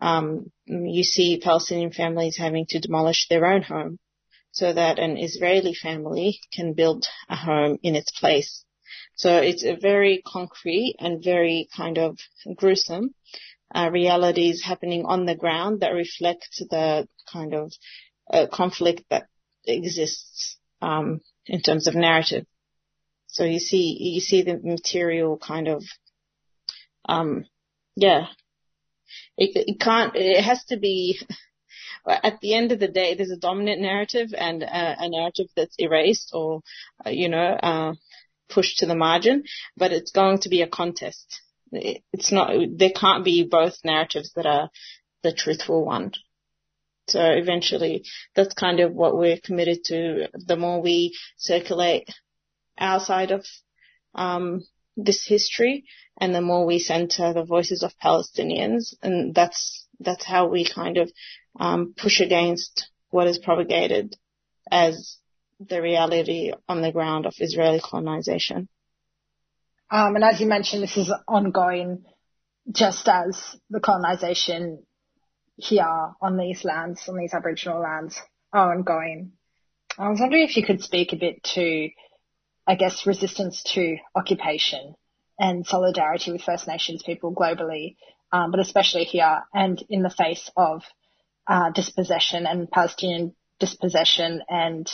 [0.00, 3.98] um, you see Palestinian families having to demolish their own home
[4.52, 8.64] so that an Israeli family can build a home in its place.
[9.16, 12.18] So it's a very concrete and very kind of
[12.56, 13.14] gruesome
[13.74, 17.72] uh, realities happening on the ground that reflect the kind of
[18.30, 19.28] uh, conflict that
[19.66, 22.46] exists um, in terms of narrative.
[23.28, 25.84] So you see, you see the material kind of,
[27.08, 27.46] um,
[27.96, 28.26] yeah,
[29.38, 31.18] it, it can't, it has to be,
[32.06, 36.30] at the end of the day, there's a dominant narrative and a, narrative that's erased
[36.32, 36.62] or,
[37.06, 37.94] uh, you know, uh,
[38.48, 39.44] pushed to the margin,
[39.76, 41.40] but it's going to be a contest.
[41.70, 44.70] It's not, there can't be both narratives that are
[45.22, 46.12] the truthful one.
[47.08, 50.28] So eventually, that's kind of what we're committed to.
[50.34, 52.08] The more we circulate
[52.78, 53.44] our side of
[54.14, 54.64] um,
[54.96, 55.84] this history,
[56.20, 60.98] and the more we center the voices of Palestinians, and that's that's how we kind
[60.98, 61.10] of
[61.58, 64.16] um, push against what is propagated
[64.70, 65.18] as
[65.60, 68.68] the reality on the ground of Israeli colonization.
[69.90, 72.04] Um, and as you mentioned, this is ongoing,
[72.70, 74.84] just as the colonization
[75.56, 78.18] here on these lands, on these Aboriginal lands,
[78.52, 79.32] are ongoing.
[79.98, 81.90] I was wondering if you could speak a bit to,
[82.66, 84.94] I guess, resistance to occupation
[85.38, 87.96] and solidarity with First Nations people globally,
[88.32, 90.82] um, but especially here and in the face of
[91.46, 94.90] uh, dispossession and Palestinian dispossession and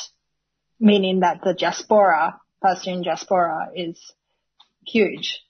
[0.81, 4.13] meaning that the diaspora, Palestinian diaspora is
[4.87, 5.41] huge.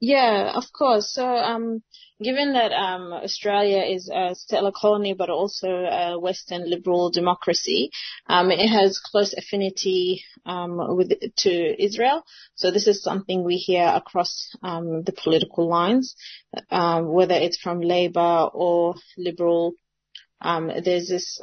[0.00, 1.12] Yeah, of course.
[1.12, 1.82] So, um,
[2.22, 7.90] given that um, Australia is a settler colony, but also a Western liberal democracy,
[8.26, 12.24] um, it has close affinity um, with to Israel.
[12.54, 16.14] So this is something we hear across um, the political lines,
[16.70, 19.72] um, whether it's from Labor or Liberal.
[20.42, 21.40] there's this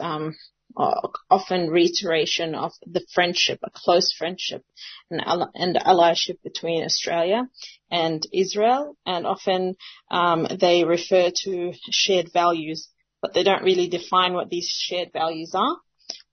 [0.77, 4.63] often reiteration of the friendship, a close friendship
[5.09, 5.21] and,
[5.55, 7.47] and allyship between Australia
[7.89, 8.95] and Israel.
[9.05, 9.75] And often
[10.11, 12.89] um, they refer to shared values,
[13.21, 15.77] but they don't really define what these shared values are.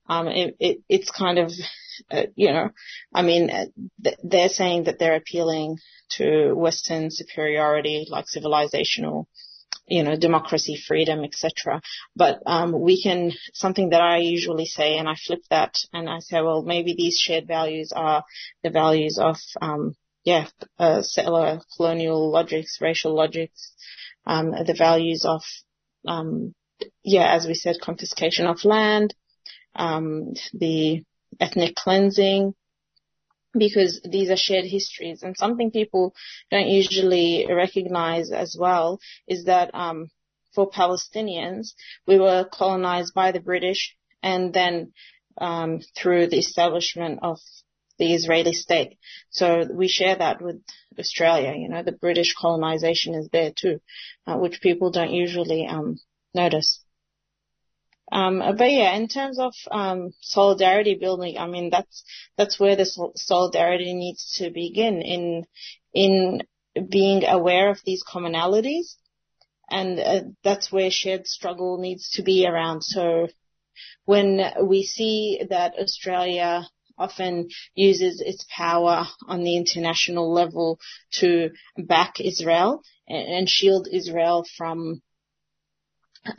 [0.07, 1.51] Um, it, it, it's kind of,
[2.11, 2.69] uh, you know,
[3.13, 3.65] I mean, uh,
[4.03, 5.77] th- they're saying that they're appealing
[6.17, 9.25] to Western superiority, like civilizational
[9.87, 11.81] you know, democracy, freedom, etc.
[12.15, 16.19] But um, we can something that I usually say, and I flip that, and I
[16.19, 18.23] say, well, maybe these shared values are
[18.63, 20.47] the values of, um, yeah,
[20.79, 23.73] uh, settler colonial logics, racial logics,
[24.25, 25.43] um, the values of,
[26.07, 26.53] um,
[27.03, 29.13] yeah, as we said, confiscation of land,
[29.75, 31.03] um, the
[31.39, 32.53] ethnic cleansing,
[33.57, 35.23] because these are shared histories.
[35.23, 36.13] And something people
[36.51, 40.09] don't usually recognize as well is that um,
[40.53, 41.73] for Palestinians,
[42.07, 44.93] we were colonized by the British and then
[45.37, 47.39] um, through the establishment of
[47.97, 48.97] the Israeli state.
[49.29, 50.61] So we share that with
[50.99, 51.53] Australia.
[51.55, 53.79] You know, the British colonization is there too,
[54.27, 55.99] uh, which people don't usually um,
[56.33, 56.84] notice.
[58.15, 62.05] Um, but yeah, in terms of um, solidarity building, I mean that's
[62.37, 62.85] that's where the
[63.17, 65.45] solidarity needs to begin in
[65.93, 66.41] in
[66.89, 68.95] being aware of these commonalities,
[69.69, 72.83] and uh, that's where shared struggle needs to be around.
[72.83, 73.27] So
[74.05, 80.79] when we see that Australia often uses its power on the international level
[81.19, 85.01] to back Israel and, and shield Israel from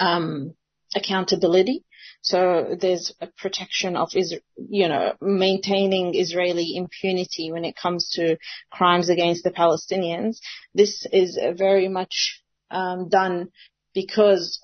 [0.01, 0.55] um,
[0.94, 1.85] accountability.
[2.22, 4.11] So there's a protection of,
[4.57, 8.37] you know, maintaining Israeli impunity when it comes to
[8.70, 10.38] crimes against the Palestinians.
[10.75, 13.51] This is very much um, done
[13.94, 14.61] because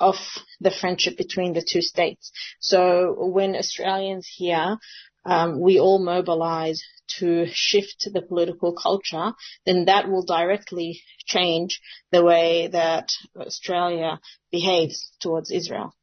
[0.00, 0.16] of
[0.60, 2.32] the friendship between the two states.
[2.60, 4.76] So when Australians here,
[5.24, 6.82] um, we all mobilize
[7.18, 9.32] to shift the political culture,
[9.66, 11.80] then that will directly change
[12.10, 15.94] the way that Australia behaves towards Israel.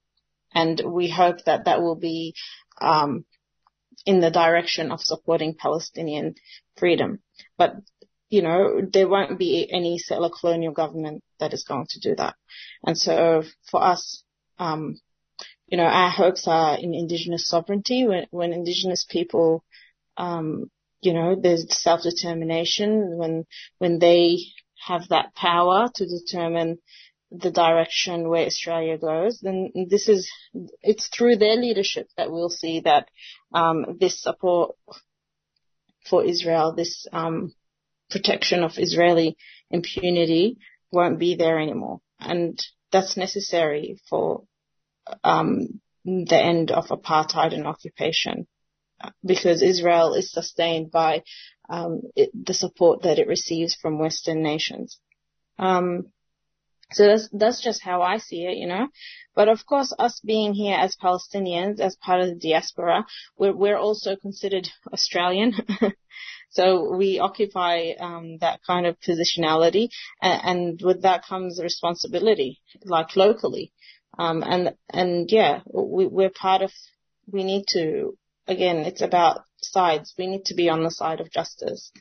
[0.53, 2.33] And we hope that that will be
[2.81, 3.25] um,
[4.05, 6.35] in the direction of supporting Palestinian
[6.77, 7.19] freedom.
[7.57, 7.75] But
[8.29, 12.35] you know, there won't be any settler colonial government that is going to do that.
[12.83, 14.23] And so for us,
[14.59, 14.99] um,
[15.69, 19.63] you know, our hopes are in Indigenous sovereignty when, when Indigenous people,
[20.17, 20.69] um,
[21.01, 23.45] you know, there's self-determination when,
[23.77, 24.37] when they
[24.87, 26.79] have that power to determine
[27.31, 30.27] the direction where Australia goes, then this is,
[30.81, 33.07] it's through their leadership that we'll see that,
[33.53, 34.75] um, this support
[36.09, 37.53] for Israel, this, um,
[38.09, 39.37] protection of Israeli
[39.69, 40.57] impunity
[40.91, 42.01] won't be there anymore.
[42.19, 42.59] And
[42.91, 44.45] that's necessary for,
[45.23, 48.47] um, the end of apartheid and occupation
[49.25, 51.23] because Israel is sustained by
[51.69, 54.99] um, it, the support that it receives from Western nations.
[55.57, 56.11] Um,
[56.91, 58.87] so that's that's just how I see it, you know.
[59.35, 63.05] But of course, us being here as Palestinians, as part of the diaspora,
[63.37, 65.53] we're we're also considered Australian.
[66.51, 69.89] So we occupy um, that kind of positionality,
[70.21, 73.71] and, and, with that comes responsibility, like locally.
[74.17, 76.71] Um, and and yeah, we, we're part of.
[77.31, 78.77] We need to again.
[78.79, 80.13] It's about sides.
[80.17, 81.91] We need to be on the side of justice.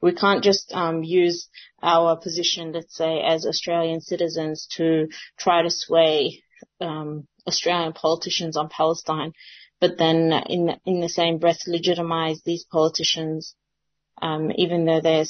[0.00, 1.48] We can't just um, use
[1.82, 5.08] our position, let's say, as Australian citizens to
[5.38, 6.42] try to sway
[6.80, 9.32] um, Australian politicians on Palestine,
[9.80, 13.54] but then in in the same breath legitimize these politicians,
[14.22, 15.24] um, even though they're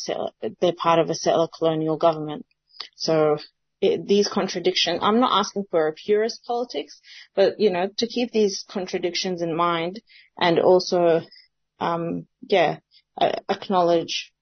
[0.61, 2.47] they're part of a settler colonial government.
[2.97, 3.39] So
[3.81, 7.01] it, these contradictions, I'm not asking for a purist politics,
[7.35, 10.01] but you know, to keep these contradictions in mind
[10.39, 11.23] and also,
[11.79, 12.79] um, yeah,
[13.49, 14.33] acknowledge,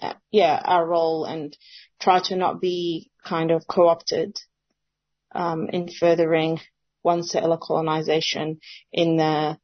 [0.00, 1.56] uh, yeah, our role and
[2.00, 4.36] try to not be kind of co-opted
[5.34, 6.60] um, in furthering
[7.02, 8.58] one settler colonization
[8.92, 9.58] in the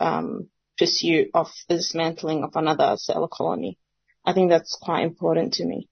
[0.00, 0.48] um,
[0.78, 3.78] pursuit of the dismantling of another settler colony.
[4.24, 5.88] I think that's quite important to me.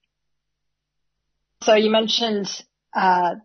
[1.63, 2.47] So you mentioned
[2.95, 3.35] uh,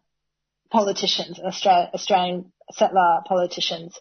[0.71, 3.99] politicians, Australian settler politicians,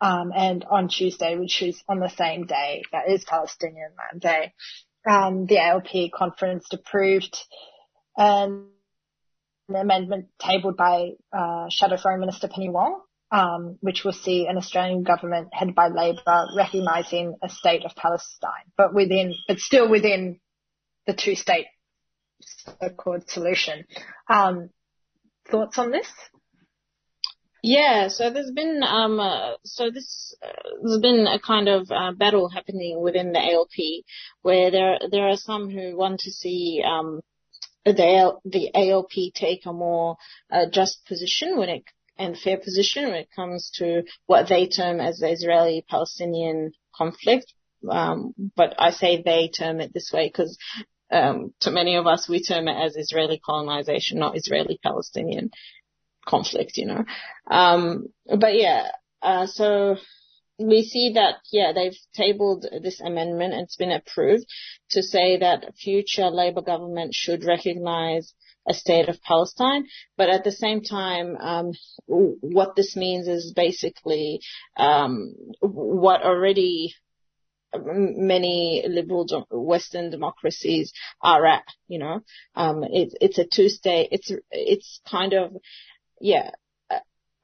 [0.00, 4.52] um, and on Tuesday, which is on the same day that is Palestinian Land Day,
[5.08, 7.36] um, the ALP conference approved
[8.16, 8.68] an
[9.68, 13.00] an amendment tabled by uh, Shadow Foreign Minister Penny Wong,
[13.30, 18.70] um, which will see an Australian government headed by Labor recognising a state of Palestine,
[18.76, 20.38] but within, but still within
[21.06, 21.66] the two-state
[22.40, 23.84] so-called solution.
[24.28, 24.70] Um,
[25.50, 26.08] thoughts on this?
[27.62, 32.12] Yeah, so there's been um, uh, so this uh, there's been a kind of uh,
[32.12, 34.04] battle happening within the ALP
[34.42, 37.22] where there there are some who want to see um,
[37.86, 40.16] the, the ALP take a more
[40.52, 41.84] uh, just position when it
[42.18, 47.52] and fair position when it comes to what they term as the Israeli-Palestinian conflict.
[47.90, 50.56] Um, but I say they term it this way because
[51.10, 55.50] um, to many of us we term it as Israeli colonization, not Israeli-Palestinian
[56.26, 57.04] conflict, you know.
[57.50, 58.88] Um, but yeah,
[59.22, 59.96] uh, so
[60.58, 64.46] we see that, yeah, they've tabled this amendment and it's been approved
[64.90, 68.32] to say that future Labour government should recognise
[68.68, 69.86] a state of Palestine.
[70.16, 71.72] But at the same time, um,
[72.06, 74.40] what this means is basically
[74.76, 76.94] um, what already
[77.82, 81.64] many liberal Western democracies are at.
[81.88, 82.20] You know,
[82.54, 84.08] um, it's it's a two state.
[84.12, 85.56] It's it's kind of
[86.20, 86.50] yeah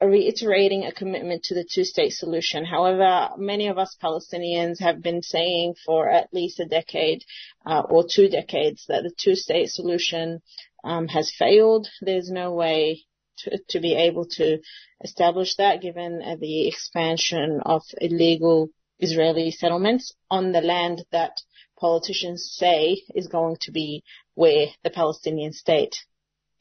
[0.01, 2.65] reiterating a commitment to the two-state solution.
[2.65, 7.23] However, many of us Palestinians have been saying for at least a decade
[7.65, 10.41] uh, or two decades that the two-state solution
[10.83, 11.87] um, has failed.
[12.01, 13.03] There's no way
[13.39, 14.59] to, to, be able to
[15.03, 18.69] establish that given uh, the expansion of illegal
[19.01, 21.41] Israeli settlements on the land that
[21.79, 24.03] politicians say is going to be
[24.35, 25.95] where the Palestinian state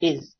[0.01, 0.35] is.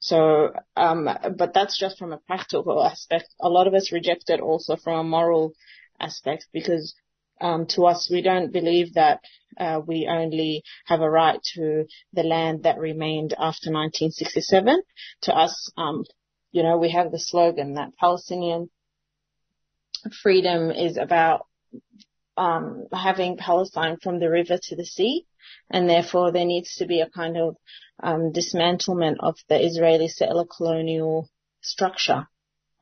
[0.00, 3.28] So, um, but that's just from a practical aspect.
[3.40, 5.52] A lot of us reject it also from a moral
[6.00, 6.94] aspect because
[7.40, 9.20] um, to us, we don't believe that
[9.58, 14.80] uh, we only have a right to the land that remained after 1967.
[15.22, 16.04] To us, um,
[16.52, 18.70] you know, we have the slogan that Palestinian
[20.22, 21.46] freedom is about
[22.36, 25.26] um, having Palestine from the river to the sea,
[25.70, 27.56] and therefore there needs to be a kind of
[28.02, 31.28] um, dismantlement of the Israeli settler colonial
[31.60, 32.26] structure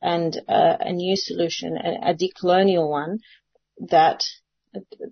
[0.01, 3.19] and uh, a new solution, a, a decolonial one
[3.89, 4.23] that,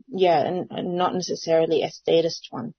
[0.07, 2.73] yeah, and, and not necessarily a statist one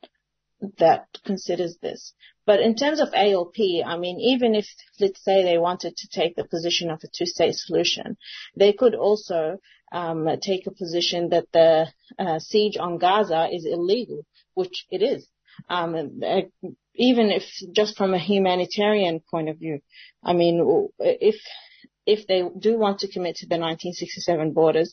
[0.79, 2.13] that considers this.
[2.51, 4.67] But in terms of ALP, I mean, even if,
[4.99, 8.17] let's say, they wanted to take the position of a two-state solution,
[8.57, 9.59] they could also
[9.93, 11.87] um, take a position that the
[12.19, 15.29] uh, siege on Gaza is illegal, which it is.
[15.69, 16.41] Um, uh,
[16.97, 19.79] even if just from a humanitarian point of view,
[20.21, 21.37] I mean, if
[22.05, 24.93] if they do want to commit to the 1967 borders,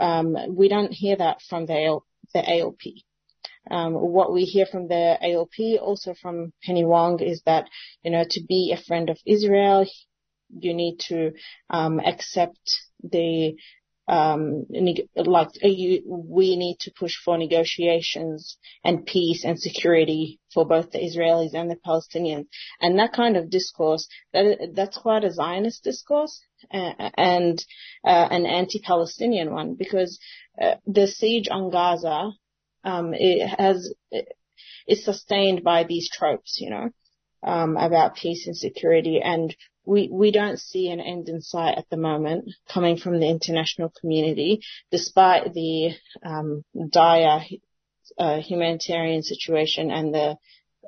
[0.00, 2.80] um, we don't hear that from the, AL, the ALP.
[3.70, 7.68] Um, what we hear from the ALP, also from Penny Wong, is that
[8.02, 9.86] you know to be a friend of Israel,
[10.50, 11.32] you need to
[11.70, 13.56] um, accept the
[14.06, 14.66] um,
[15.16, 15.68] like uh,
[16.06, 21.70] we need to push for negotiations and peace and security for both the Israelis and
[21.70, 22.46] the Palestinians.
[22.80, 26.38] And that kind of discourse, that, that's quite a Zionist discourse
[26.70, 27.64] and
[28.04, 30.18] uh, an anti-Palestinian one because
[30.60, 32.32] uh, the siege on Gaza
[32.84, 33.92] um, it has
[34.86, 36.90] is sustained by these tropes, you know,
[37.42, 39.54] um, about peace and security and
[39.84, 43.92] we, we don't see an end in sight at the moment coming from the international
[44.00, 44.60] community,
[44.90, 47.42] despite the um, dire
[48.18, 50.36] uh, humanitarian situation and the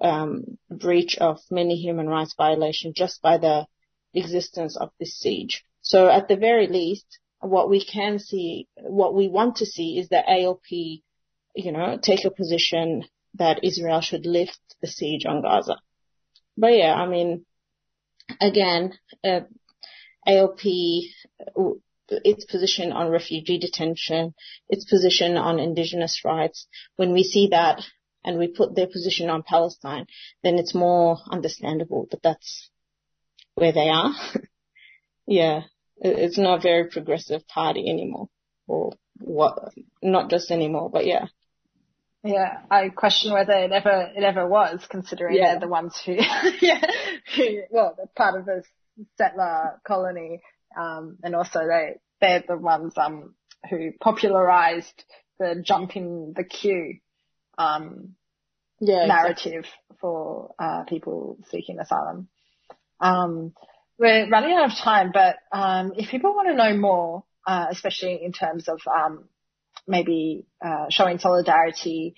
[0.00, 3.66] um, breach of many human rights violations just by the
[4.14, 5.64] existence of this siege.
[5.82, 7.06] So at the very least,
[7.40, 11.02] what we can see, what we want to see is that ALP,
[11.56, 13.04] you know, take a position
[13.34, 15.76] that Israel should lift the siege on Gaza.
[16.56, 17.44] But yeah, I mean,
[18.40, 18.94] again,
[19.24, 19.40] uh,
[20.26, 20.60] ALP,
[22.08, 24.34] its position on refugee detention,
[24.68, 27.82] its position on indigenous rights, when we see that
[28.24, 30.06] and we put their position on Palestine,
[30.42, 32.70] then it's more understandable that that's
[33.54, 34.12] where they are.
[35.26, 35.62] yeah,
[35.98, 38.28] it's not a very progressive party anymore,
[38.66, 39.72] or what?
[40.02, 41.26] Not just anymore, but yeah.
[42.26, 45.52] Yeah, I question whether it ever it ever was, considering yeah.
[45.52, 46.12] they're the ones who,
[46.60, 46.80] yeah,
[47.34, 48.66] who, well, they're part of this
[49.16, 50.42] settler colony,
[50.78, 53.34] um, and also they they're the ones um
[53.70, 55.04] who popularized
[55.38, 56.98] the jump in the queue
[57.58, 58.14] um
[58.80, 59.96] yeah, narrative exactly.
[60.00, 62.28] for uh, people seeking asylum.
[63.00, 63.54] Um,
[63.98, 68.20] we're running out of time, but um, if people want to know more, uh, especially
[68.22, 69.24] in terms of um,
[69.86, 72.14] maybe uh, showing solidarity,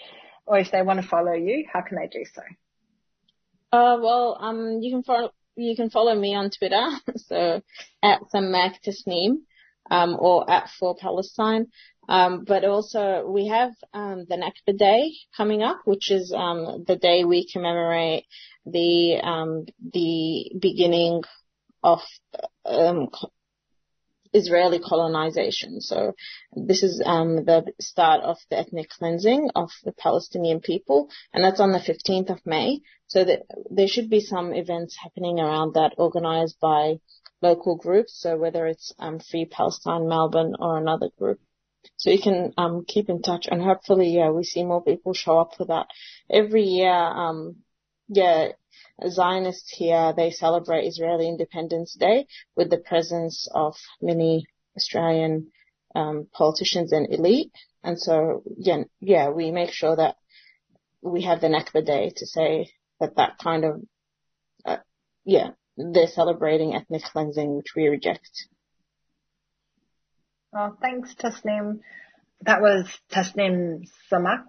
[0.46, 2.42] or if they want to follow you, how can they do so?
[3.70, 7.62] Uh, well, um, you can follow you can follow me on Twitter, so
[8.02, 9.38] at Samak Tasneem,
[9.90, 11.66] um, or at For Palestine.
[12.08, 16.96] Um, but also we have um, the Nakba Day coming up, which is um, the
[16.96, 18.24] day we commemorate
[18.64, 21.22] the um, the beginning
[21.82, 22.00] of
[22.64, 23.08] um,
[24.32, 25.80] Israeli colonization.
[25.80, 26.14] So
[26.52, 31.60] this is um, the start of the ethnic cleansing of the Palestinian people, and that's
[31.60, 32.80] on the 15th of May.
[33.06, 33.24] So
[33.70, 37.00] there should be some events happening around that organized by
[37.40, 38.20] local groups.
[38.20, 41.40] So whether it's um, Free Palestine Melbourne or another group.
[41.96, 45.38] So you can um, keep in touch, and hopefully, yeah, we see more people show
[45.38, 45.86] up for that
[46.30, 46.92] every year.
[46.92, 47.56] Um,
[48.08, 48.48] yeah,
[49.06, 52.26] Zionists here, they celebrate Israeli Independence Day
[52.56, 54.46] with the presence of many
[54.76, 55.50] Australian
[55.94, 57.52] um, politicians and elite.
[57.84, 60.16] And so, yeah, yeah, we make sure that
[61.00, 62.70] we have the Nakba Day to say
[63.00, 63.82] that that kind of,
[64.64, 64.78] uh,
[65.24, 68.48] yeah, they're celebrating ethnic cleansing, which we reject.
[70.52, 71.80] Well, thanks, Tasneem.
[72.42, 74.44] That was Tasneem Samak,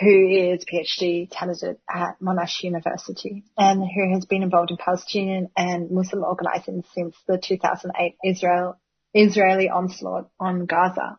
[0.00, 5.90] who is PhD candidate at Monash University and who has been involved in Palestinian and
[5.90, 8.80] Muslim organizing since the 2008 Israel,
[9.12, 11.18] Israeli onslaught on Gaza.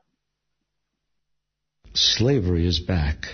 [1.93, 3.26] Slavery is back.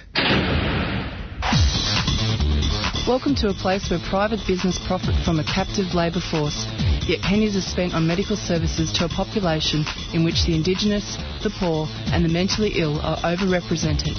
[3.08, 6.68] Welcome to a place where private business profit from a captive labour force
[7.08, 11.54] yet pennies are spent on medical services to a population in which the Indigenous, the
[11.60, 14.18] poor, and the mentally ill are overrepresented.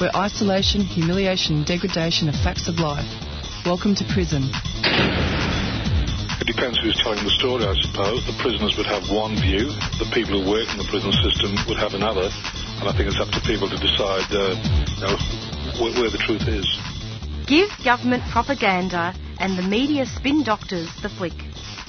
[0.00, 3.08] Where isolation, humiliation, and degradation are facts of life.
[3.64, 4.50] Welcome to prison.
[6.44, 8.20] It depends who's telling the story, I suppose.
[8.26, 11.78] The prisoners would have one view, the people who work in the prison system would
[11.80, 15.16] have another, and I think it's up to people to decide uh, you know,
[15.80, 16.68] where, where the truth is.
[17.46, 21.32] Give government propaganda and the media spin doctors the flick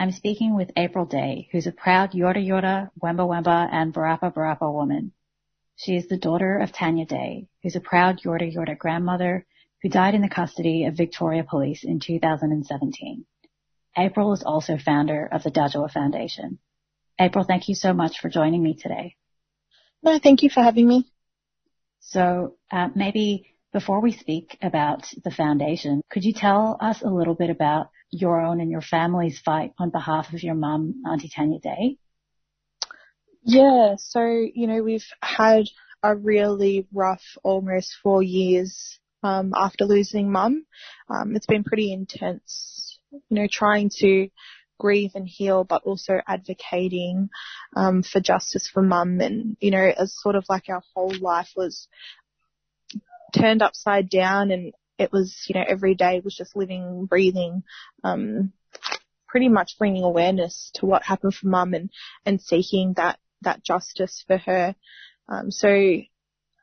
[0.00, 4.72] I'm speaking with Apryl Day, who's a proud Yorta Yorta, Wemba Wemba, and Barapa Barapa
[4.72, 5.10] woman.
[5.74, 9.44] She is the daughter of Tanya Day, who's a proud Yorta Yorta grandmother
[9.82, 13.24] who died in the custody of Victoria Police in 2017.
[13.96, 16.60] Apryl is also founder of the Dhadjowa Foundation.
[17.20, 19.16] Apryl, thank you so much for joining me today.
[20.04, 21.10] No, thank you for having me.
[21.98, 27.34] So uh, maybe before we speak about the foundation, could you tell us a little
[27.34, 31.58] bit about your own and your family's fight on behalf of your mum, Auntie Tanya
[31.60, 31.98] Day?
[33.42, 35.64] Yeah, so, you know, we've had
[36.02, 40.64] a really rough almost four years um, after losing mum.
[41.08, 44.28] Um, it's been pretty intense, you know, trying to
[44.78, 47.28] grieve and heal, but also advocating
[47.76, 49.20] um, for justice for mum.
[49.20, 51.88] And, you know, as sort of like our whole life was
[53.36, 57.62] turned upside down and it was, you know, every day was just living, breathing,
[58.04, 58.52] um,
[59.28, 61.90] pretty much bringing awareness to what happened for mum and,
[62.26, 64.74] and seeking that, that justice for her.
[65.28, 65.68] Um, so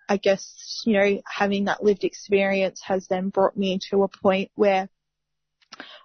[0.07, 4.51] I guess, you know, having that lived experience has then brought me to a point
[4.55, 4.89] where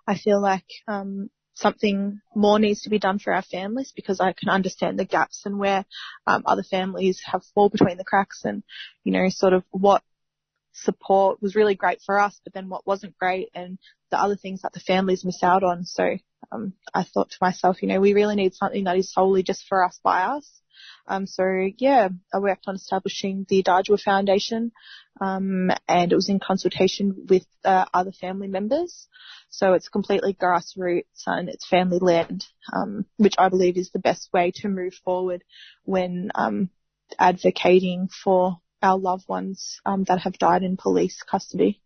[0.07, 4.33] I feel like um, something more needs to be done for our families because I
[4.33, 5.85] can understand the gaps and where
[6.27, 8.63] um, other families have fall between the cracks and,
[9.05, 10.03] you know, sort of what
[10.73, 13.79] support was really great for us, but then what wasn't great and
[14.11, 15.85] the other things that the families miss out on.
[15.85, 16.17] So
[16.53, 19.67] um, I thought to myself, you know, we really need something that is solely just
[19.69, 20.61] for us by us.
[21.07, 21.45] Um, so
[21.79, 24.73] yeah, I worked on establishing the Dhadjowa Foundation,
[25.21, 29.09] um, and it was in consultation with uh, other family members.
[29.51, 34.31] So it's completely grassroots and it's family led, um, which I believe is the best
[34.33, 35.43] way to move forward
[35.85, 36.71] when um,
[37.19, 41.81] advocating for our loved ones um, that have died in police custody.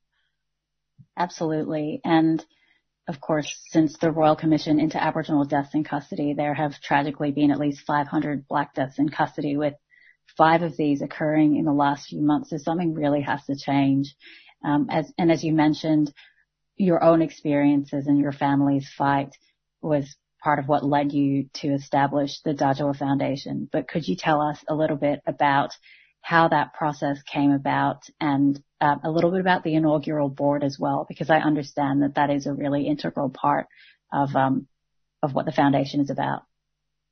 [1.16, 2.44] Absolutely, and
[3.06, 7.50] of course, since the Royal Commission into Aboriginal deaths in custody, there have tragically been
[7.50, 9.74] at least 500 black deaths in custody with
[10.38, 12.50] five of these occurring in the last few months.
[12.50, 14.14] So something really has to change.
[14.64, 16.12] Um, as, and as you mentioned,
[16.76, 19.36] your own experiences and your family's fight
[19.82, 23.68] was part of what led you to establish the Dhadjowa Foundation.
[23.70, 25.72] But could you tell us a little bit about
[26.24, 30.78] how that process came about and uh, a little bit about the inaugural board as
[30.80, 33.66] well, because I understand that that is a really integral part
[34.10, 34.66] of um,
[35.22, 36.42] of what the foundation is about.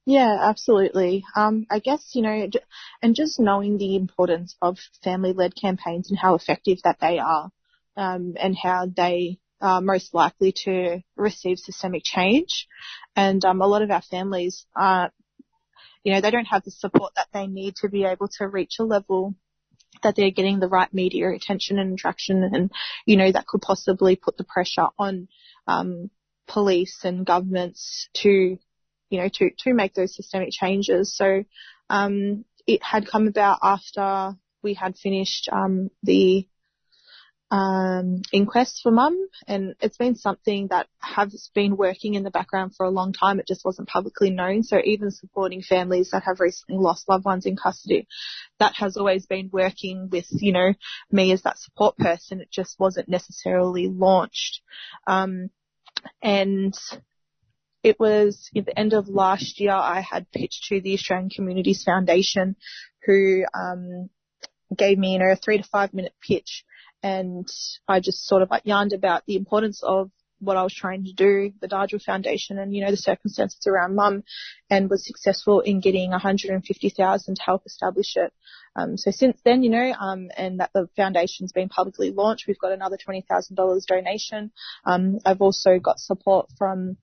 [0.06, 1.24] Yeah, absolutely.
[1.36, 2.48] Um, I guess, you know,
[3.02, 7.50] and just knowing the importance of family-led campaigns and how effective that they are,
[7.96, 12.66] um, and how they are most likely to receive systemic change.
[13.14, 15.12] And, um, a lot of our families are
[16.04, 18.76] you know, they don't have the support that they need to be able to reach
[18.80, 19.34] a level
[20.02, 22.70] that they're getting the right media attention and attraction and,
[23.06, 25.28] you know, that could possibly put the pressure on,
[25.66, 26.10] um,
[26.48, 28.58] police and governments to,
[29.10, 31.14] you know, to, to make those systemic changes.
[31.14, 31.44] So,
[31.88, 36.48] um, it had come about after we had finished, um, the
[37.52, 42.74] um, inquest for mum, and it's been something that has been working in the background
[42.74, 43.38] for a long time.
[43.38, 44.62] It just wasn't publicly known.
[44.62, 48.08] So even supporting families that have recently lost loved ones in custody,
[48.58, 50.72] that has always been working with you know
[51.10, 52.40] me as that support person.
[52.40, 54.62] It just wasn't necessarily launched,
[55.06, 55.50] um,
[56.22, 56.74] and
[57.82, 61.82] it was at the end of last year I had pitched to the Australian Communities
[61.84, 62.56] Foundation,
[63.04, 64.08] who um,
[64.74, 66.64] gave me you know a three to five minute pitch
[67.02, 67.48] and
[67.88, 70.10] I just sort of like yarned about the importance of
[70.42, 73.94] what I was trying to do, the Dhadjowa Foundation and, you know, the circumstances around
[73.94, 74.24] mum
[74.68, 78.32] and was successful in getting 150,000 to help establish it.
[78.74, 82.58] Um, so since then, you know, um, and that the foundation's been publicly launched, we've
[82.58, 84.50] got another $20,000 donation.
[84.84, 86.96] Um, I've also got support from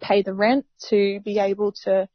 [0.00, 2.08] Pay the Rent to be able to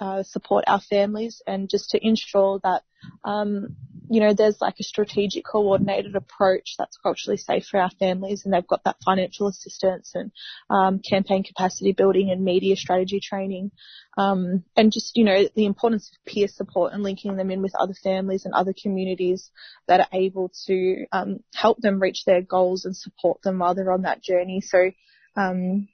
[0.00, 2.82] uh, support our families and just to ensure that,
[3.24, 3.76] um,
[4.10, 8.54] you know, there's like a strategic coordinated approach that's culturally safe for our families and
[8.54, 10.30] they've got that financial assistance and,
[10.70, 13.70] um, campaign capacity building and media strategy training.
[14.16, 17.74] Um, and just, you know, the importance of peer support and linking them in with
[17.78, 19.50] other families and other communities
[19.88, 23.92] that are able to, um, help them reach their goals and support them while they're
[23.92, 24.60] on that journey.
[24.60, 24.90] So,
[25.36, 25.88] um,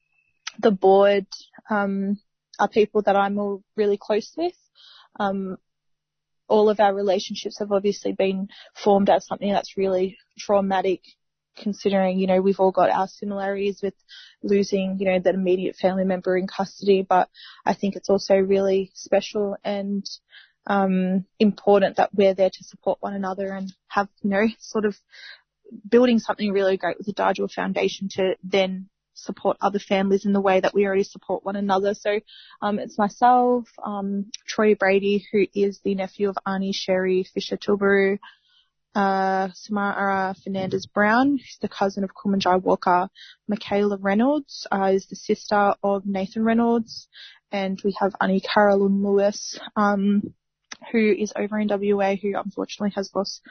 [0.58, 1.26] the board,
[1.70, 2.18] um,
[2.58, 4.54] are people that I'm all really close with.
[5.18, 5.56] Um,
[6.48, 11.00] all of our relationships have obviously been formed as something that's really traumatic
[11.56, 13.94] considering, you know, we've all got our similarities with
[14.42, 17.28] losing, you know, that immediate family member in custody, but
[17.64, 20.04] I think it's also really special and
[20.66, 24.96] um, important that we're there to support one another and have, you know, sort of
[25.88, 30.40] building something really great with the Dhadjowa Foundation to then support other families in the
[30.40, 31.94] way that we already support one another.
[31.94, 32.20] So
[32.60, 38.20] um, it's myself, um, Troy Brady, who is the nephew of Ani Sherry Fisher Tilbury,
[38.94, 43.08] uh, Samara Fernandez Brown, who's the cousin of Kumanjai Walker.
[43.48, 47.08] Michaela Reynolds uh, is the sister of Nathan Reynolds.
[47.50, 50.34] And we have Annie Carolyn Lewis, um,
[50.90, 53.42] who is over in WA, who unfortunately has lost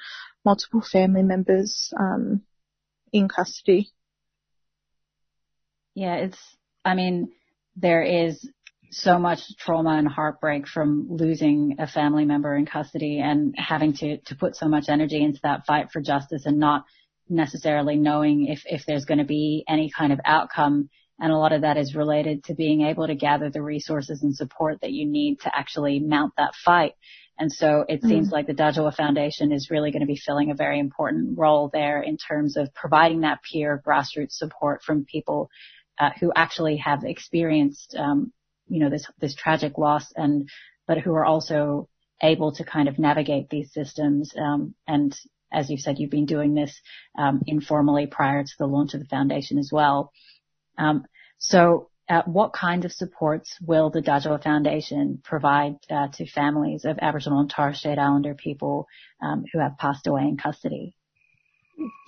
[0.43, 2.41] multiple family members um,
[3.11, 3.91] in custody.
[5.95, 6.39] Yeah, it's,
[6.83, 7.31] I mean,
[7.75, 8.49] there is
[8.91, 14.17] so much trauma and heartbreak from losing a family member in custody and having to,
[14.17, 16.85] to put so much energy into that fight for justice and not
[17.29, 20.89] necessarily knowing if, if there's going to be any kind of outcome.
[21.19, 24.35] And a lot of that is related to being able to gather the resources and
[24.35, 26.93] support that you need to actually mount that fight.
[27.39, 30.51] And so it mm seems like the Dhadjowa Foundation is really going to be filling
[30.51, 35.49] a very important role there in terms of providing that peer grassroots support from people
[36.19, 38.31] who actually have experienced, um,
[38.67, 40.49] you know, this this tragic loss, and
[40.87, 41.87] but who are also
[42.21, 44.33] able to kind of navigate these systems.
[44.37, 45.15] Um, and
[45.51, 46.81] as you said, you've been doing this
[47.17, 50.11] um, informally prior to the launch of the foundation as well.
[50.77, 51.05] Um,
[51.37, 56.99] so uh, what kind of supports will the Dhadjowa Foundation provide uh, to families of
[57.01, 58.87] Aboriginal and Torres Strait Islander people
[59.21, 60.95] um, who have passed away in custody?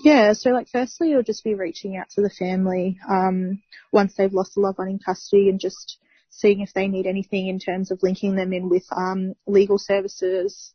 [0.04, 3.62] Yeah, so like firstly it'll just be reaching out to the family um,
[3.92, 5.98] once they've lost a loved one in custody and just
[6.30, 10.74] seeing if they need anything in terms of linking them in with um, legal services,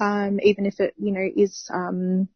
[0.00, 2.28] um, even if it you know is um,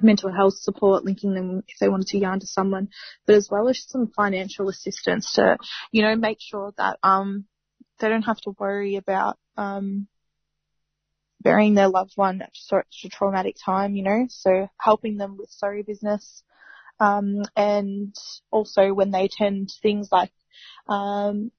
[0.00, 2.88] mental health support, linking them if they wanted to yarn to someone,
[3.26, 5.56] but as well as some financial assistance to
[5.90, 7.46] you know make sure that um,
[7.98, 10.06] they don't have to worry about um,
[11.40, 15.50] burying their loved one at such a traumatic time, you know, so helping them with
[15.50, 16.42] sorry business.
[17.00, 18.14] Um, and
[18.50, 20.32] also when they attend things like,
[20.88, 21.52] um,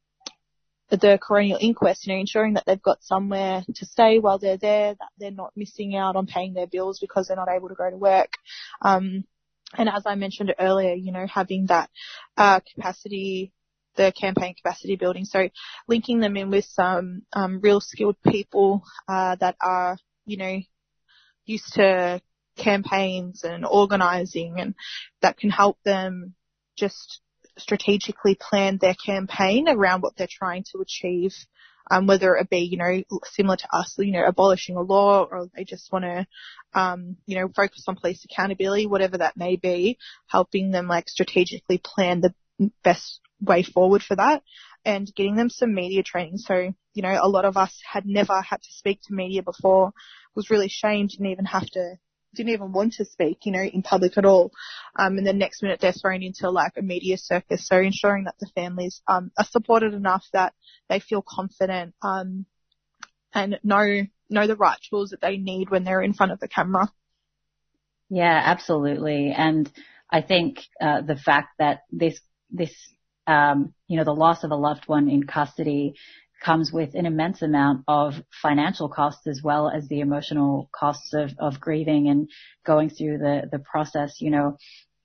[0.90, 4.96] the coronial inquest, you know, ensuring that they've got somewhere to stay while they're there,
[4.96, 7.90] that they're not missing out on paying their bills because they're not able to go
[7.90, 8.34] to work.
[8.82, 9.24] Um,
[9.78, 11.90] and as I mentioned earlier, you know, having that,
[12.38, 13.54] uh, capacity
[13.96, 15.26] the campaign capacity building.
[15.26, 15.50] So
[15.88, 20.60] linking them in with some um, real skilled people uh, that are, you know,
[21.46, 22.22] used to
[22.58, 24.76] campaigns and organising, and
[25.22, 26.36] that can help them
[26.78, 27.22] just
[27.58, 31.34] strategically plan their campaign around what they're trying to achieve.
[31.92, 35.48] Um, whether it be, you know, similar to us, you know, abolishing a law or
[35.56, 36.28] they just want to,
[36.80, 41.82] um, you know, focus on police accountability, whatever that may be, helping them like strategically
[41.84, 44.44] plan the best way forward for that
[44.86, 46.38] and getting them some media training.
[46.38, 49.92] So, you know, a lot of us had never had to speak to media before,
[50.36, 51.96] was really ashamed, didn't even have to,
[52.36, 54.52] didn't even want to speak, you know, in public at all.
[54.98, 57.68] Um, and the next minute they're thrown into like a media circus.
[57.68, 60.54] So ensuring that the families, um, are supported enough that
[60.90, 62.46] they feel confident, um,
[63.34, 66.48] and know, know the right tools that they need when they're in front of the
[66.48, 66.92] camera.
[68.10, 69.32] Yeah, absolutely.
[69.36, 69.72] And
[70.10, 72.20] I think, uh, the fact that this,
[72.50, 72.74] this
[73.88, 75.94] you know, the loss of a loved one in custody
[76.44, 81.32] comes with an immense amount of financial costs as well as the emotional costs of,
[81.38, 82.30] of grieving and
[82.66, 84.22] going through the, the process.
[84.22, 84.58] You know,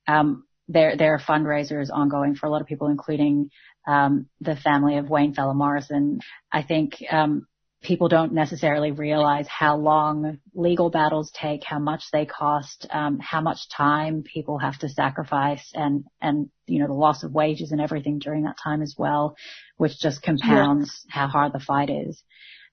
[0.07, 3.51] um, there, there are fundraisers ongoing for a lot of people, including,
[3.87, 6.21] um, the family of Wayne Fella Morrison.
[6.51, 7.47] I think, um,
[7.85, 13.41] people don't necessarily realize how long legal battles take, how much they cost, um, how
[13.41, 17.81] much time people have to sacrifice, and and you know the loss of wages and
[17.81, 19.37] everything during that time as well,
[19.77, 21.13] which just compounds yeah.
[21.15, 22.21] how hard the fight is.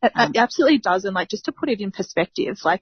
[0.02, 2.82] It, um, it absolutely does, and like just to put it in perspective, like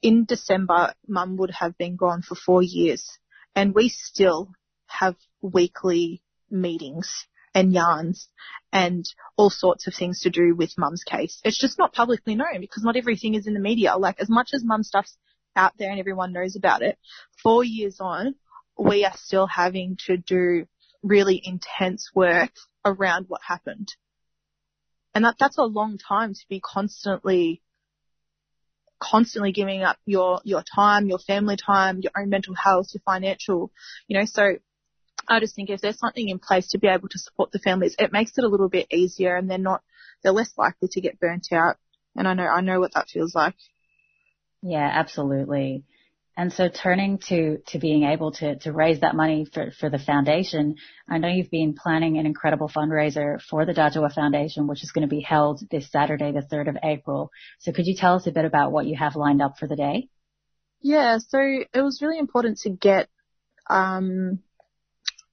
[0.00, 3.18] in December, Mum would have been gone for four years,
[3.54, 4.52] and we still
[4.86, 8.28] have weekly meetings and yarns
[8.72, 9.04] and
[9.36, 11.40] all sorts of things to do with mum's case.
[11.44, 13.96] It's just not publicly known because not everything is in the media.
[13.96, 15.16] Like as much as mum stuff's
[15.56, 16.98] out there and everyone knows about it,
[17.42, 18.34] four years on,
[18.76, 20.66] we are still having to do
[21.02, 22.50] really intense work
[22.84, 23.94] around what happened.
[25.14, 27.62] And that, that's a long time to be constantly,
[28.98, 33.70] constantly giving up your, your time, your family time, your own mental health, your financial,
[34.08, 34.56] you know, so
[35.28, 37.96] I just think if there's something in place to be able to support the families,
[37.98, 39.82] it makes it a little bit easier and they're not,
[40.22, 41.76] they're less likely to get burnt out.
[42.16, 43.54] And I know, I know what that feels like.
[44.62, 45.84] Yeah, absolutely.
[46.36, 50.00] And so turning to, to being able to, to raise that money for, for the
[50.00, 50.76] foundation,
[51.08, 55.08] I know you've been planning an incredible fundraiser for the Dhadjowa Foundation, which is going
[55.08, 57.30] to be held this Saturday, the 3rd of April.
[57.60, 59.76] So could you tell us a bit about what you have lined up for the
[59.76, 60.08] day?
[60.80, 63.08] Yeah, so it was really important to get,
[63.70, 64.40] um,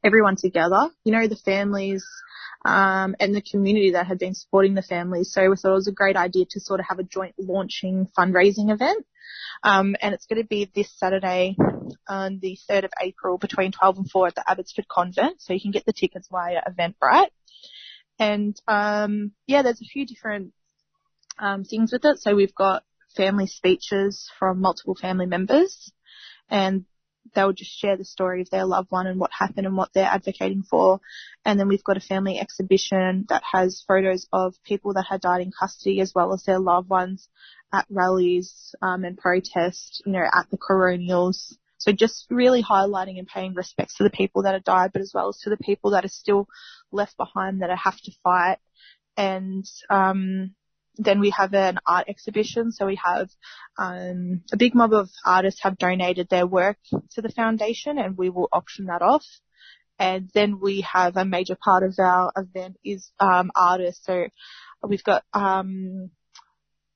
[0.04, 2.06] everyone together, you know, the families,
[2.66, 5.32] um, and the community that had been supporting the families.
[5.34, 8.08] So we thought it was a great idea to sort of have a joint launching
[8.18, 9.06] fundraising event.
[9.64, 11.56] Um, and it's going to be this Saturday
[12.08, 15.42] on the 3rd of April between 12 and 4 at the Abbotsford Convent.
[15.42, 17.30] So you can get the tickets via Eventbrite.
[18.20, 20.54] And, um, yeah, there's a few different,
[21.40, 22.20] um, things with it.
[22.20, 22.84] So we've got
[23.16, 25.92] family speeches from multiple family members
[26.50, 26.86] and
[27.34, 29.90] they would just share the story of their loved one and what happened and what
[29.94, 31.00] they're advocating for.
[31.46, 35.42] And then we've got a family exhibition that has photos of people that had died
[35.42, 37.30] in custody as well as their loved ones
[37.74, 41.54] at rallies um, and protests, you know, at the coronials.
[41.78, 45.14] So just really highlighting and paying respects to the people that have died, but as
[45.14, 46.48] well as to the people that are still
[46.92, 48.58] left behind that have to fight.
[49.18, 50.54] And um,
[50.98, 52.72] then we have an art exhibition.
[52.72, 53.30] So we have
[53.78, 56.78] um, a big mob of artists have donated their work
[57.12, 59.26] to the foundation, and we will auction that off.
[60.00, 64.06] And then we have a major part of our event is um, artists.
[64.06, 64.28] So
[64.84, 66.10] we've got um,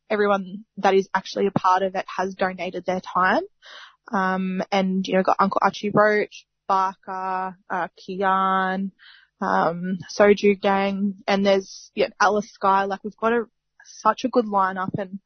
[0.09, 3.43] everyone that is actually a part of it has donated their time.
[4.11, 8.91] Um, and you know, got Uncle Archie Roach, Barkaa, uh, Kian,
[9.41, 12.85] um, Soju Gang, and there's yeah, Alice Skye.
[12.85, 13.45] Like we've got a
[14.05, 15.19] such a good lineup, and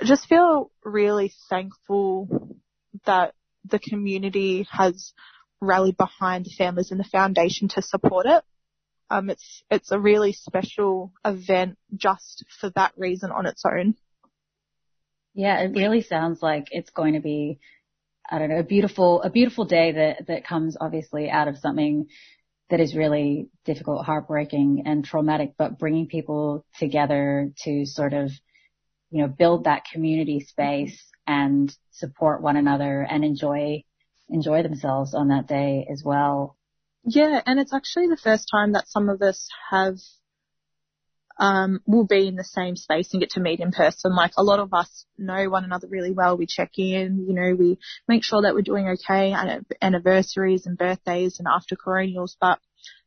[0.00, 2.56] I just feel really thankful
[3.04, 3.34] that
[3.64, 5.12] the community has
[5.60, 8.42] rallied behind the families and the foundation to support it.
[9.10, 13.94] Um, it's it's a really special event just for that reason on its own.
[15.34, 17.58] Yeah, it really sounds like it's going to be,
[18.30, 22.06] I don't know, a beautiful, a beautiful day that, that comes obviously out of something
[22.72, 28.30] that is really difficult, heartbreaking and traumatic, but bringing people together to sort of,
[29.10, 33.84] you know, build that community space and support one another and enjoy,
[34.30, 36.56] enjoy themselves on that day as well.
[37.04, 39.98] Yeah, and it's actually the first time that some of us have
[41.38, 44.14] um, will be in the same space and get to meet in person.
[44.14, 46.36] Like a lot of us know one another really well.
[46.36, 47.78] We check in, you know, we
[48.08, 52.58] make sure that we're doing okay at anniversaries and birthdays and after coronials, but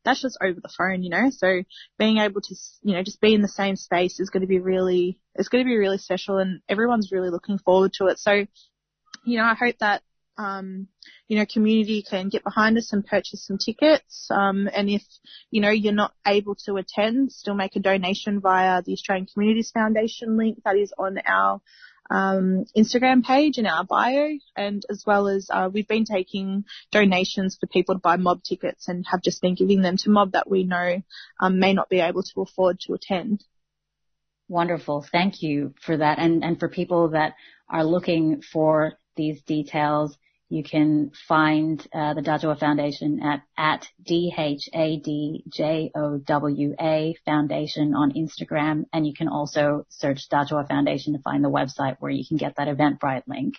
[0.04, 1.64] that's just over the phone, you know, so
[1.98, 4.60] being able to, you know, just be in the same space is going to be
[4.60, 8.20] really, it's going to be really special and everyone's really looking forward to it.
[8.20, 8.46] So,
[9.26, 10.04] you know, I hope that
[10.38, 10.88] um,
[11.28, 14.28] you know, community can get behind us and purchase some tickets.
[14.30, 15.04] Um, and if,
[15.52, 19.72] you know, you're not able to attend, still make a donation via the Australian Communities
[19.72, 21.62] Foundation link that is on our
[22.10, 27.58] um, Instagram page and our bio, and as well as uh, we've been taking donations
[27.60, 30.50] for people to buy mob tickets and have just been giving them to mob that
[30.50, 31.02] we know
[31.40, 33.44] um, may not be able to afford to attend.
[34.48, 37.34] Wonderful, thank you for that, and and for people that
[37.68, 40.16] are looking for these details,
[40.50, 44.66] you can find uh, the Dhadjowa Foundation at at D-H-A-D-J-O-W-A
[47.26, 52.12] Foundation on Instagram, and you can also search Dhadjowa Foundation to find the website where
[52.12, 53.56] you can get that Eventbrite link.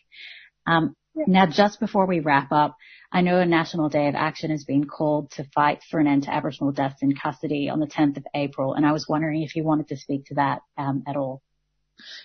[0.66, 1.24] Um, yeah.
[1.26, 2.76] Now, just before we wrap up,
[3.10, 6.24] I know a National Day of Action has been called to fight for an end
[6.24, 9.56] to Aboriginal deaths in custody on the 10th of April, and I was wondering if
[9.56, 11.42] you wanted to speak to that um, at all.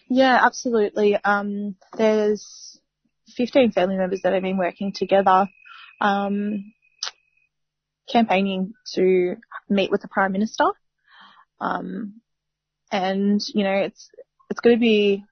[0.07, 1.17] Yeah, absolutely.
[1.23, 2.70] Um, there's
[3.35, 5.47] 15 family members that have been working together,
[5.99, 6.73] um,
[8.11, 9.35] campaigning to
[9.69, 10.65] meet with the Prime Minister.
[11.59, 12.21] Um,
[12.91, 14.09] and, you know, it's,
[14.49, 15.23] it's going to be,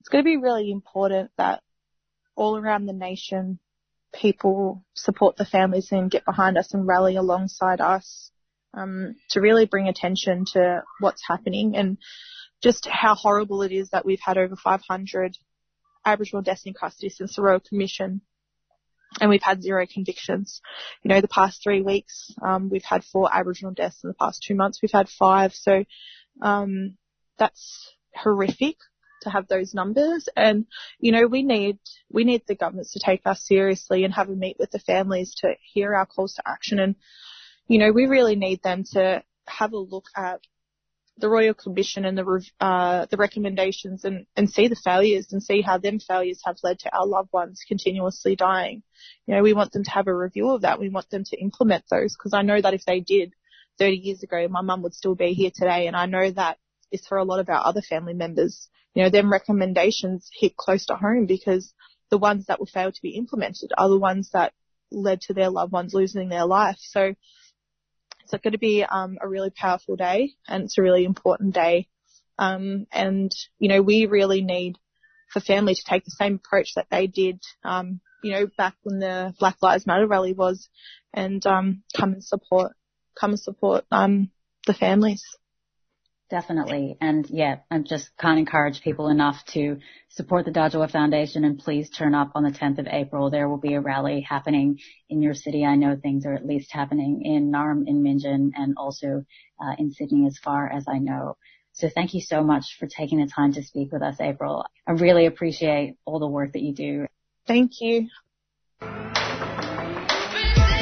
[0.00, 1.62] it's going to be really important that
[2.34, 3.58] all around the nation,
[4.12, 8.30] people support the families and get behind us and rally alongside us,
[8.74, 11.98] um, to really bring attention to what's happening and
[12.62, 15.36] just how horrible it is that we've had over 500
[16.08, 18.20] Aboriginal deaths in custody since the Royal Commission.
[19.20, 20.60] And we've had zero convictions.
[21.02, 24.44] You know, the past three weeks, um, we've had four Aboriginal deaths in the past
[24.46, 24.80] two months.
[24.82, 25.54] We've had five.
[25.54, 25.84] So,
[26.42, 26.98] um,
[27.38, 28.76] that's horrific
[29.22, 30.28] to have those numbers.
[30.36, 30.66] And,
[31.00, 31.78] you know, we need,
[32.10, 35.34] we need the governments to take us seriously and have a meet with the families
[35.38, 36.78] to hear our calls to action.
[36.78, 36.94] And,
[37.66, 40.40] you know, we really need them to have a look at
[41.18, 45.60] the Royal Commission and the uh, the recommendations and, and see the failures and see
[45.62, 48.82] how them failures have led to our loved ones continuously dying.
[49.26, 50.80] You know, we want them to have a review of that.
[50.80, 53.34] We want them to implement those because I know that if they did
[53.78, 55.86] 30 years ago, my mum would still be here today.
[55.86, 56.58] And I know that
[56.90, 58.68] is for a lot of our other family members.
[58.94, 61.72] You know, them recommendations hit close to home because
[62.10, 64.52] the ones that were failed to be implemented are the ones that
[64.90, 66.78] led to their loved ones losing their life.
[66.78, 67.14] So
[68.32, 71.88] it's going to be um, a really powerful day and it's a really important day.
[72.38, 74.76] Um, and, you know, we really need
[75.32, 78.98] for family to take the same approach that they did, um, you know, back when
[78.98, 80.68] the Black Lives Matter rally was
[81.12, 82.72] and, um, come and support,
[83.18, 84.30] come and support, um,
[84.66, 85.24] the families.
[86.30, 86.98] Definitely.
[87.00, 89.78] And yeah, I just can't encourage people enough to
[90.10, 93.30] support the Dhadjowa Foundation and please turn up on the 10th of April.
[93.30, 95.64] There will be a rally happening in your city.
[95.64, 99.24] I know things are at least happening in Naarm, in Meanjin, and also
[99.58, 101.38] uh, in Sydney as far as I know.
[101.72, 104.64] So thank you so much for taking the time to speak with us, Apryl.
[104.86, 107.06] I really appreciate all the work that you do.
[107.46, 108.08] Thank you.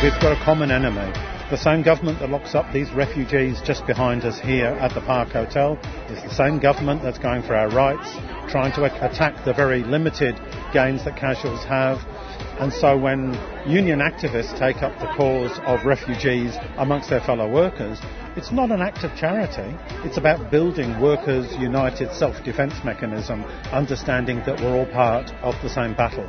[0.03, 4.25] We've got a common enemy the same government that locks up these refugees just behind
[4.25, 5.79] us here at the Park Hotel
[6.11, 8.11] is the same government that's going for our rights,
[8.51, 10.35] trying to attack the very limited
[10.73, 11.99] gains that casuals have.
[12.59, 13.35] And so when
[13.65, 18.01] union activists take up the cause of refugees amongst their fellow workers,
[18.35, 19.79] it's not an act of charity.
[20.05, 25.95] It's about building workers' united self-defense mechanism, understanding that we're all part of the same
[25.95, 26.29] battle.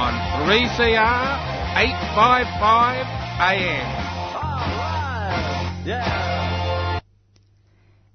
[0.00, 0.16] on
[0.48, 1.28] 3CR
[1.76, 3.04] 855
[3.52, 4.09] AM.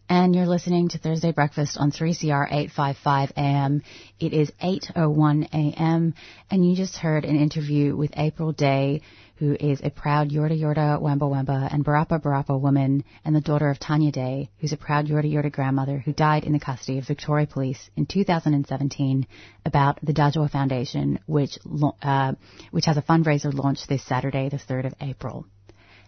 [0.08, 3.82] And you're listening to Thursday Breakfast on 3CR 855 AM.
[4.20, 6.14] It is 8.01 AM,
[6.50, 9.02] and you just heard an interview with Apryl Day,
[9.38, 13.70] who is a proud Yorta Yorta Wamba Wamba and Barapa Barapa woman, and the daughter
[13.70, 17.08] of Tanya Day, who's a proud Yorta Yorta grandmother who died in the custody of
[17.08, 19.28] Victoria Police in 2017
[19.66, 21.58] about the Dhadjowa Foundation, which,
[22.02, 22.34] uh,
[22.72, 25.46] which has a fundraiser launched this Saturday, the 3rd of April.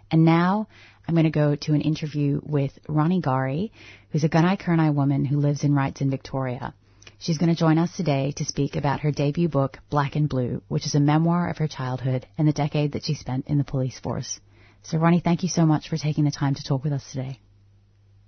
[0.09, 0.68] And now
[1.08, 3.72] I'm going to go to an interview with Ronnie Gorrie,
[4.12, 6.74] who's a Gunai Kurnai woman who lives and writes in Victoria.
[7.18, 10.62] She's going to join us today to speak about her debut book, Black and Blue,
[10.68, 13.64] which is a memoir of her childhood and the decade that she spent in the
[13.64, 14.39] police force.
[14.84, 17.39] So, Ronnie, thank you so much for taking the time to talk with us today.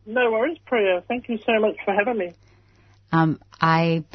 [0.05, 1.03] No worries, Priya.
[1.07, 2.33] Thank you so much for having me.
[3.11, 4.05] Um, I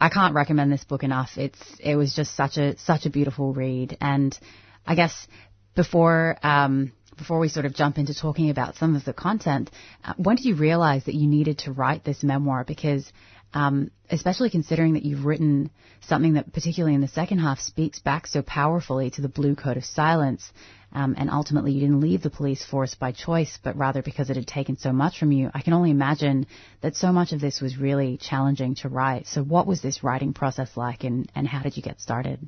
[0.00, 1.38] I can't recommend this book enough.
[1.38, 4.38] It's it was just such a such a beautiful read, and
[4.86, 5.26] I guess
[5.74, 9.70] before um, before we sort of jump into talking about some of the content,
[10.04, 12.64] uh, when did you realize that you needed to write this memoir?
[12.64, 13.10] Because
[13.54, 15.70] um, especially considering that you've written
[16.02, 19.76] something that, particularly in the second half, speaks back so powerfully to the blue code
[19.76, 20.52] of silence.
[20.92, 24.36] Um, and ultimately, you didn't leave the police force by choice, but rather because it
[24.36, 25.50] had taken so much from you.
[25.52, 26.46] I can only imagine
[26.80, 29.26] that so much of this was really challenging to write.
[29.26, 32.46] So, what was this writing process like, and, and how did you get started?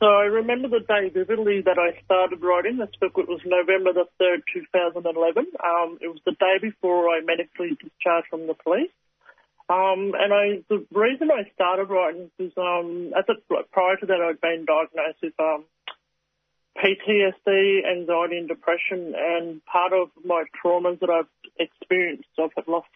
[0.00, 3.12] So I remember the day vividly that I started writing this book.
[3.16, 5.46] It was November the 3rd, 2011.
[5.62, 8.90] Um, it was the day before I medically discharged from the police.
[9.68, 13.36] Um, and I, the reason I started writing is, um, at the,
[13.72, 15.64] prior to that I'd been diagnosed with, um,
[16.76, 22.88] PTSD, anxiety and depression and part of my traumas that I've experienced, I've lost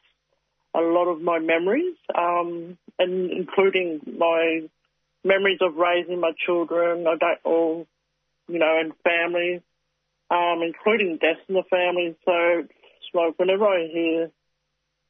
[0.74, 4.68] a lot of my memories, um, and including my
[5.24, 7.86] memories of raising my children, I don't all,
[8.48, 9.62] you know, and family,
[10.30, 12.16] um, including deaths in the family.
[12.24, 14.30] So it's like whenever I hear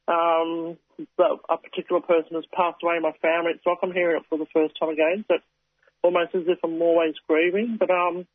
[0.09, 0.79] um,
[1.19, 3.53] that a particular person has passed away in my family.
[3.55, 5.25] It's like I'm hearing it for the first time again.
[5.29, 5.45] It's
[6.03, 7.77] almost as if I'm always grieving.
[7.79, 8.27] But um,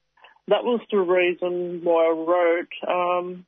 [0.48, 2.74] that was the reason why I wrote.
[2.88, 3.46] Um,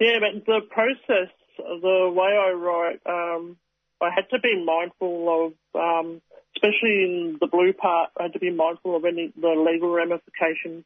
[0.00, 3.56] yeah, but the process, the way I write, um,
[4.00, 6.20] I had to be mindful of, um,
[6.56, 10.84] especially in the blue part, I had to be mindful of any the legal ramifications,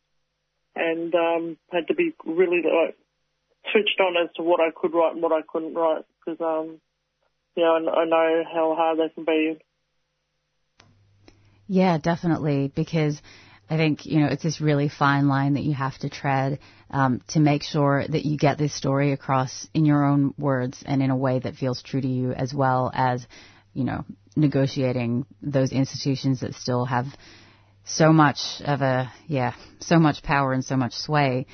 [0.75, 2.97] and um, had to be really like
[3.73, 6.81] switched on as to what I could write and what I couldn't write because, um,
[7.57, 9.59] you know, I, I know how hard they can be.
[11.66, 13.21] Yeah, definitely, because
[13.68, 16.59] I think, you know, it's this really fine line that you have to tread
[16.91, 21.03] um, to make sure that you get this story across in your own words and
[21.03, 23.25] in a way that feels true to you as well as,
[23.73, 24.05] you know,
[24.37, 27.07] negotiating those institutions that still have
[27.85, 31.47] so much of a, yeah, so much power and so much sway.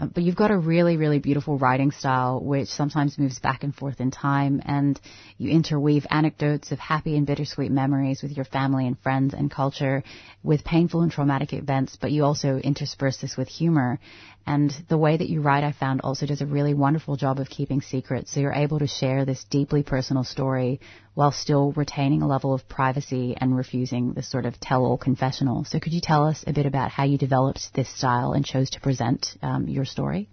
[0.00, 3.74] Uh, but you've got a really, really beautiful writing style, which sometimes moves back and
[3.74, 4.98] forth in time, and
[5.36, 10.02] you interweave anecdotes of happy and bittersweet memories with your family and friends and culture,
[10.42, 14.00] with painful and traumatic events, but you also intersperse this with humor.
[14.46, 17.48] And the way that you write, I found, also does a really wonderful job of
[17.48, 18.32] keeping secrets.
[18.32, 20.80] So you're able to share this deeply personal story
[21.14, 25.64] while still retaining a level of privacy and refusing the sort of tell-all confessional.
[25.64, 28.70] So could you tell us a bit about how you developed this style and chose
[28.70, 30.28] to present um, your story?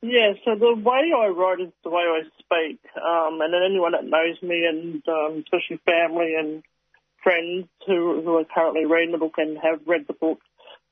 [0.00, 4.04] Yeah, so the way I write is the way I speak, um, and anyone that
[4.04, 6.64] knows me, and um, especially family and
[7.22, 10.40] friends who who are currently reading the book and have read the book,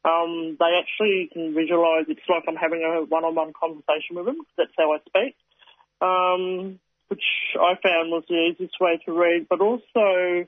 [0.05, 2.07] um, they actually can visualise.
[2.09, 4.39] It's like I'm having a one-on-one conversation with them.
[4.57, 5.37] That's how I speak,
[6.01, 6.79] um,
[7.09, 7.25] which
[7.57, 9.47] I found was the easiest way to read.
[9.49, 10.47] But also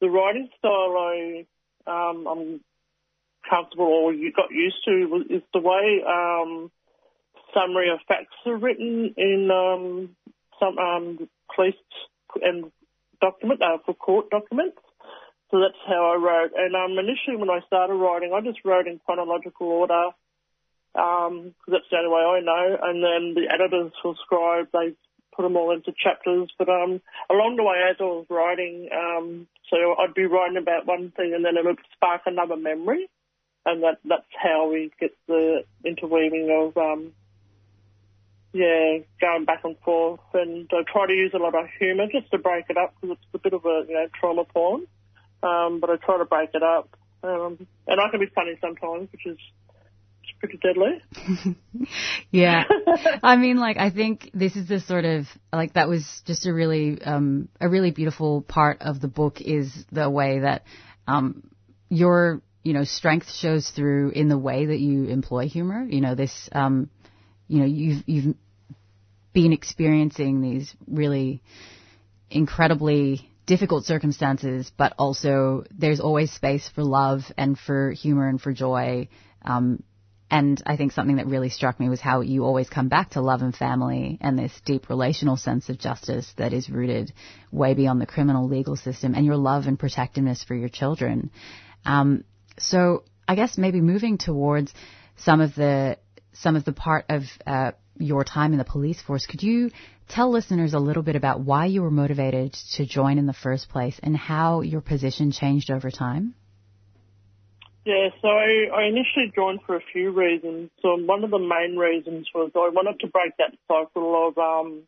[0.00, 1.46] the writing style I
[1.86, 2.60] um, I'm
[3.48, 6.70] comfortable or you got used to is the way um,
[7.52, 10.16] summary of facts are written in um,
[10.58, 11.74] some um, police
[12.42, 12.70] and
[13.20, 14.78] document uh, for court documents.
[15.54, 16.50] So that's how I wrote.
[16.56, 20.10] And um, initially, when I started writing, I just wrote in chronological order
[20.92, 22.76] because um, that's the only way I know.
[22.82, 24.96] And then the editors for Scribe, they
[25.30, 26.50] put them all into chapters.
[26.58, 27.00] But um,
[27.30, 31.34] along the way, as I was writing, um, so I'd be writing about one thing,
[31.36, 33.08] and then it would spark another memory,
[33.64, 37.12] and that that's how we get the interweaving of um,
[38.52, 42.32] yeah, going back and forth, and I try to use a lot of humour just
[42.32, 44.88] to break it up because it's a bit of a you know trauma porn.
[45.44, 46.88] Um, but I try to break it up,
[47.22, 49.38] um, and I can be funny sometimes, which is
[50.40, 51.56] pretty deadly.
[52.30, 52.64] Yeah.
[53.22, 56.52] I mean, like, I think this is the sort of, like, that was just a
[56.52, 60.64] really, um, a really beautiful part of the book is the way that,
[61.06, 61.48] um,
[61.88, 65.86] your, you know, strength shows through in the way that you employ humor.
[65.88, 66.90] You know, this, um,
[67.46, 68.36] you know, you've, you've
[69.32, 71.40] been experiencing these really
[72.30, 78.52] incredibly difficult circumstances, but also there's always space for love and for humor and for
[78.52, 79.08] joy.
[79.42, 79.82] Um,
[80.30, 83.20] and I think something that really struck me was how you always come back to
[83.20, 87.12] love and family and this deep relational sense of justice that is rooted
[87.52, 91.30] way beyond the criminal legal system and your love and protectiveness for your children.
[91.84, 92.24] Um,
[92.58, 94.72] so I guess maybe moving towards
[95.16, 95.98] some of the
[96.32, 99.70] some of the part of uh, your time in the police force, could you
[100.08, 103.68] tell listeners a little bit about why you were motivated to join in the first
[103.68, 106.34] place and how your position changed over time?
[107.84, 110.70] Yeah, so I, initially joined for a few reasons.
[110.80, 114.84] So one of the main reasons was I wanted to break that cycle of um,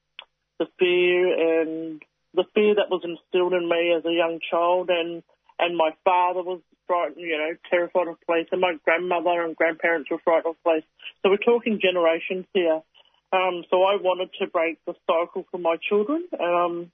[0.59, 2.03] the fear and
[2.33, 5.23] the fear that was instilled in me as a young child, and
[5.59, 10.11] and my father was frightened, you know, terrified of police, and my grandmother and grandparents
[10.11, 10.85] were frightened of police.
[11.23, 12.81] So we're talking generations here.
[13.33, 16.25] Um, so I wanted to break the cycle for my children.
[16.39, 16.91] Um,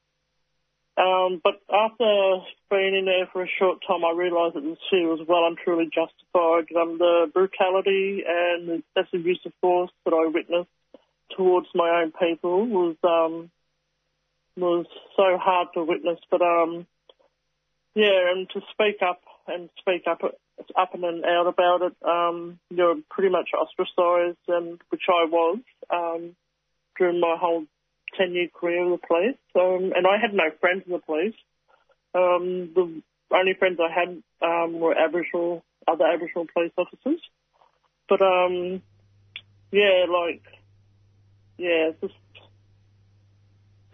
[0.96, 5.26] um, but after being in there for a short time, I realised that fear was
[5.26, 6.68] well and truly justified.
[6.76, 10.68] Um, the brutality and the excessive use of force that I witnessed
[11.36, 13.50] towards my own people was um,
[14.56, 16.18] was so hard to witness.
[16.30, 16.86] But um,
[17.94, 20.20] yeah, and to speak up and speak up
[20.76, 25.58] up and out about it, um, you're pretty much ostracised, and which I was
[25.90, 26.36] um,
[26.98, 27.64] during my whole
[28.18, 29.36] 10 year career in the police.
[29.54, 31.34] Um, and I had no friends in the police.
[32.14, 33.02] Um, the
[33.34, 37.20] only friends I had um, were Aboriginal, other Aboriginal police officers.
[38.08, 38.82] But, um,
[39.70, 40.42] yeah, like,
[41.56, 42.14] yeah, just,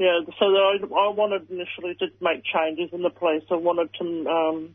[0.01, 3.45] yeah, so I, I wanted initially to make changes in the police.
[3.51, 4.75] I wanted to um,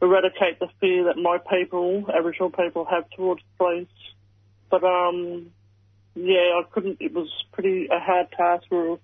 [0.00, 3.88] eradicate the fear that my people, Aboriginal people, have towards police.
[4.70, 5.52] But um,
[6.14, 6.98] yeah, I couldn't.
[7.00, 8.64] It was pretty a hard task.
[8.68, 8.98] For,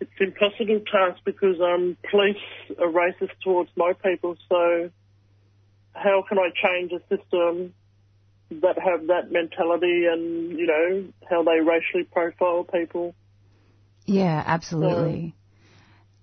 [0.00, 2.36] it's an impossible task because um, police
[2.78, 4.36] are racist towards my people.
[4.48, 4.90] So
[5.92, 7.74] how can I change a system
[8.50, 13.14] that have that mentality and you know how they racially profile people?
[14.06, 15.34] Yeah, absolutely.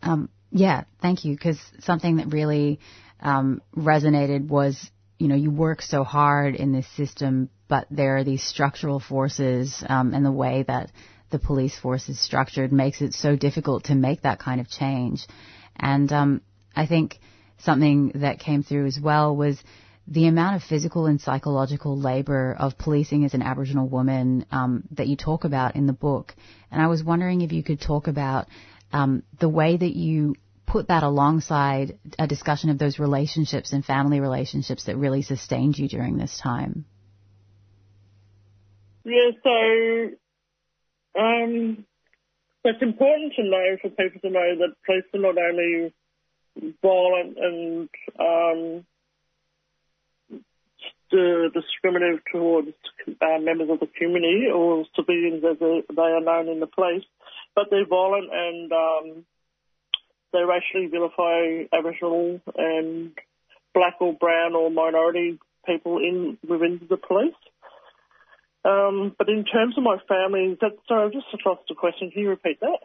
[0.04, 1.36] So, um, yeah, thank you.
[1.36, 2.80] Because something that really
[3.22, 8.24] um, resonated was you know you work so hard in this system but there are
[8.24, 10.92] these structural forces um, and the way that
[11.32, 15.26] the police force is structured makes it so difficult to make that kind of change.
[15.76, 16.42] And um,
[16.76, 17.20] I think
[17.60, 19.58] something that came through as well was
[20.08, 25.08] the amount of physical and psychological labor of policing as an Aboriginal woman um, that
[25.08, 26.36] you talk about in the book.
[26.70, 28.48] And I was wondering if you could talk about
[28.92, 30.36] um, the way that you
[30.72, 35.89] put that alongside a discussion of those relationships and family relationships that really sustained you
[35.89, 36.86] during this time.
[39.04, 40.12] Yeah, so
[41.20, 41.86] um,
[42.64, 45.93] it's important to know for people to know that police are not only
[46.82, 48.86] violent and um,
[51.54, 52.70] discriminative towards
[53.22, 57.04] uh, members of the community or civilians as they are known in the police,
[57.56, 59.26] but they're violent and um,
[60.33, 63.12] they racially vilify Aboriginal and
[63.74, 67.33] black or brown or minority people in within the police.
[68.63, 72.12] Um, but in terms of my family, that, sorry, I just lost the question.
[72.12, 72.79] Can you repeat that?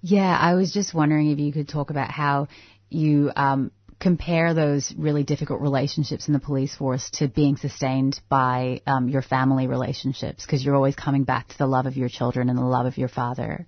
[0.00, 2.48] Yeah, I was just wondering if you could talk about how
[2.88, 8.80] you um, compare those really difficult relationships in the police force to being sustained by
[8.86, 12.48] um, your family relationships, because you're always coming back to the love of your children
[12.48, 13.66] and the love of your father.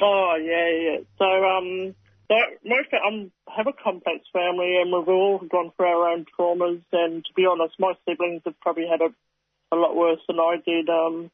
[0.00, 0.98] Oh yeah, yeah.
[1.18, 1.94] So um,
[2.28, 6.82] fa- um, have a complex family, and we've all gone through our own traumas.
[6.92, 9.12] And to be honest, my siblings have probably had a
[9.72, 10.88] a lot worse than I did.
[10.88, 11.30] Um,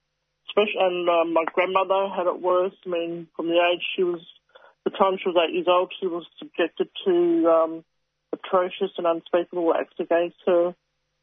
[0.48, 2.74] especially, and um, my grandmother had it worse.
[2.86, 4.20] I mean, from the age she was,
[4.84, 7.84] the time she was eight years old, she was subjected to um,
[8.32, 10.74] atrocious and unspeakable acts against her,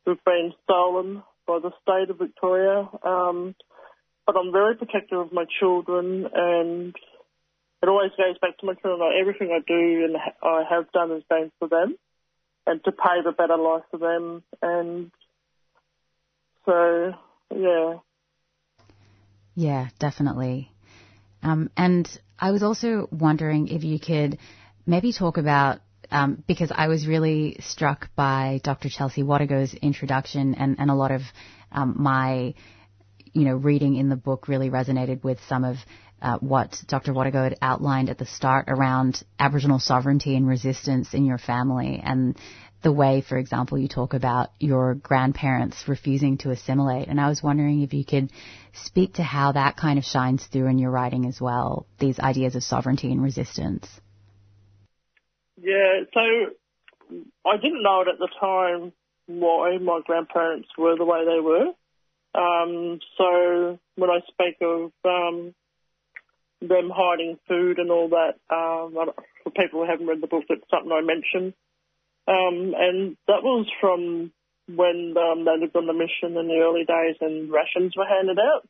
[0.06, 2.90] who've been stolen by the state of Victoria.
[3.03, 3.56] Um,
[4.26, 6.95] but I'm very protective of my children, and
[7.84, 9.11] it always goes back to my children.
[9.19, 11.97] Everything I do and I have done has been for them,
[12.65, 14.41] and to pave a better life for them.
[14.61, 15.11] And
[16.65, 17.14] so,
[17.53, 17.95] yeah.
[19.53, 20.72] Yeah, definitely.
[21.43, 24.39] Um, and I was also wondering if you could
[24.85, 28.88] maybe talk about um, because I was really struck by Dr.
[28.88, 31.22] Chelsea Watego's introduction, and, and a lot of
[31.69, 32.53] um, my,
[33.34, 35.76] you know, reading in the book really resonated with some of
[36.24, 37.14] uh, what Dr.
[37.14, 42.36] Watego had outlined at the start around Aboriginal sovereignty and resistance in your family, and
[42.82, 47.08] the way, for example, you talk about your grandparents refusing to assimilate.
[47.08, 48.30] And I was wondering if you could
[48.74, 52.56] speak to how that kind of shines through in your writing as well, these ideas
[52.56, 53.88] of sovereignty and resistance.
[55.62, 56.20] Yeah, so
[57.45, 58.91] I didn't know it at the time
[59.28, 61.72] why my grandparents were the way they were.
[62.36, 65.54] Um, so when I speak of um,
[66.68, 68.94] them hiding food and all that, um,
[69.44, 71.53] for people who haven't read the book, it's something I mentioned.
[72.27, 74.31] Um, and that was from
[74.68, 78.40] when um, they lived on the mission in the early days and rations were handed
[78.40, 78.68] out.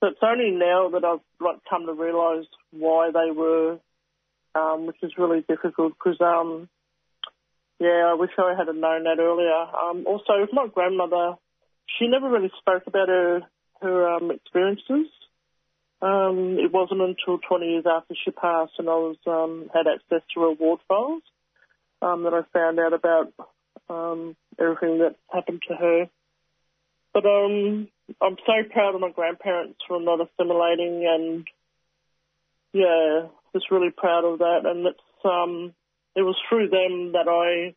[0.00, 3.78] So it's only now that I've like come to realise why they were
[4.54, 6.68] um, which is really difficult because, um,
[7.80, 9.50] yeah, I wish I had known that earlier.
[9.50, 11.34] Um, also, my grandmother,
[11.98, 13.40] she never really spoke about her
[13.82, 15.10] her um, experiences.
[16.04, 20.20] Um, it wasn't until 20 years after she passed and I was um, had access
[20.34, 21.22] to her ward files
[22.02, 23.32] um, that I found out about
[23.88, 26.10] um, everything that happened to her.
[27.14, 27.88] But um,
[28.20, 31.46] I'm so proud of my grandparents for not assimilating and
[32.74, 34.60] yeah, just really proud of that.
[34.64, 35.72] And it's um,
[36.14, 37.74] it was through them that I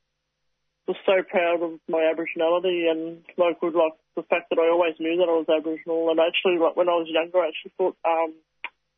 [0.86, 4.96] was so proud of my Aboriginality and like with like the fact that I always
[5.00, 6.10] knew that I was Aboriginal.
[6.10, 8.34] And actually, like when I was younger, I actually thought um,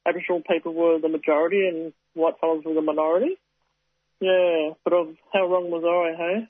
[0.07, 3.37] Aboriginal people were the majority and white fellas were the minority.
[4.19, 4.93] Yeah, but
[5.31, 6.47] how wrong was I, hey?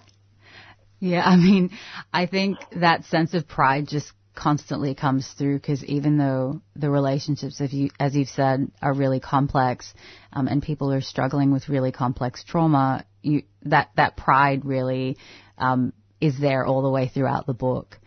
[1.00, 1.72] Yeah, I mean,
[2.14, 7.60] I think that sense of pride just constantly comes through because even though the relationships,
[7.60, 9.94] if you, as you've said, are really complex,
[10.32, 15.18] um, and people are struggling with really complex trauma, you, that that pride really
[15.58, 18.00] um, is there all the way throughout the book.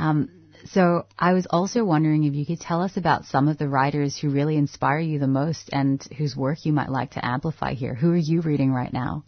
[0.00, 0.30] Um,
[0.64, 4.16] so I was also wondering if you could tell us about some of the writers
[4.16, 7.94] who really inspire you the most and whose work you might like to amplify here.
[7.94, 9.24] Who are you reading right now?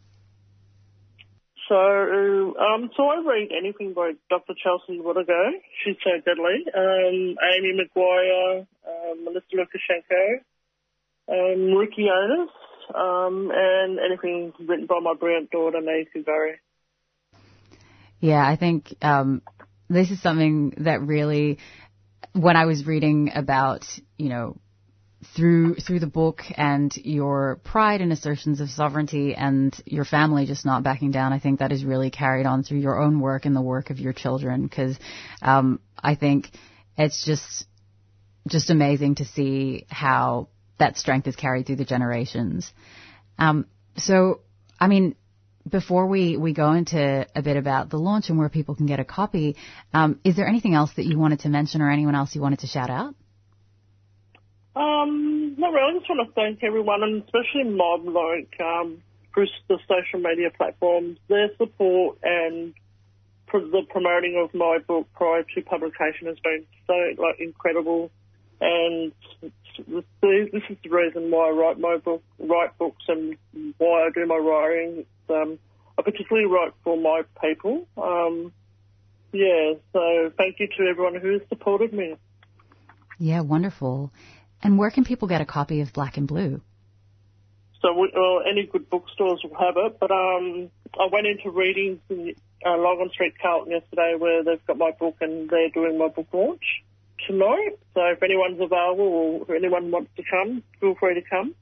[1.68, 4.54] So, um, so I read anything by Dr.
[4.62, 5.50] Chelsea Watego.
[5.84, 6.64] She's so deadly.
[6.74, 10.40] Um, Amy McQuire, um, Melissa Lucashenko,
[11.28, 12.50] um, Rikki Onus,
[12.94, 16.60] um, and anything written by my brilliant daughter, Nayuka Gorrie.
[18.20, 19.42] Yeah, I think um,
[19.88, 21.58] this is something that really,
[22.32, 23.84] when I was reading about,
[24.16, 24.56] you know,
[25.36, 30.66] through through the book and your pride and assertions of sovereignty and your family just
[30.66, 33.54] not backing down, I think that is really carried on through your own work and
[33.54, 34.64] the work of your children.
[34.64, 34.98] Because
[35.40, 36.50] um, I think
[36.96, 37.66] it's just
[38.48, 40.48] just amazing to see how
[40.78, 42.72] that strength is carried through the generations.
[43.38, 44.40] Um, so,
[44.80, 45.14] I mean,
[45.68, 49.00] before we, we go into a bit about the launch and where people can get
[49.00, 49.56] a copy,
[49.94, 52.60] um, is there anything else that you wanted to mention or anyone else you wanted
[52.60, 53.14] to shout out?
[54.74, 55.96] Um, not really.
[55.96, 59.02] I just want to thank everyone, and especially Mob, like um,
[59.34, 62.74] through the social media platforms, their support and
[63.52, 68.10] the promoting of my book prior to publication has been so like incredible.
[68.60, 69.12] And
[69.76, 73.36] this is the reason why I write my book, write books, and
[73.78, 75.04] why I do my writing.
[75.28, 75.58] Um,
[75.98, 77.86] I particularly write for my people.
[77.96, 78.52] Um,
[79.32, 82.16] yeah, so thank you to everyone who has supported me.
[83.18, 84.12] Yeah, wonderful.
[84.62, 86.60] And where can people get a copy of Black and Blue?
[87.80, 89.98] So, we, well, any good bookstores will have it.
[89.98, 92.34] But um, I went into readings in
[92.64, 96.28] uh, Logan Street, Carlton yesterday, where they've got my book and they're doing my book
[96.32, 96.62] launch
[97.26, 97.78] tonight.
[97.94, 101.54] So, if anyone's available or if anyone wants to come, feel free to come.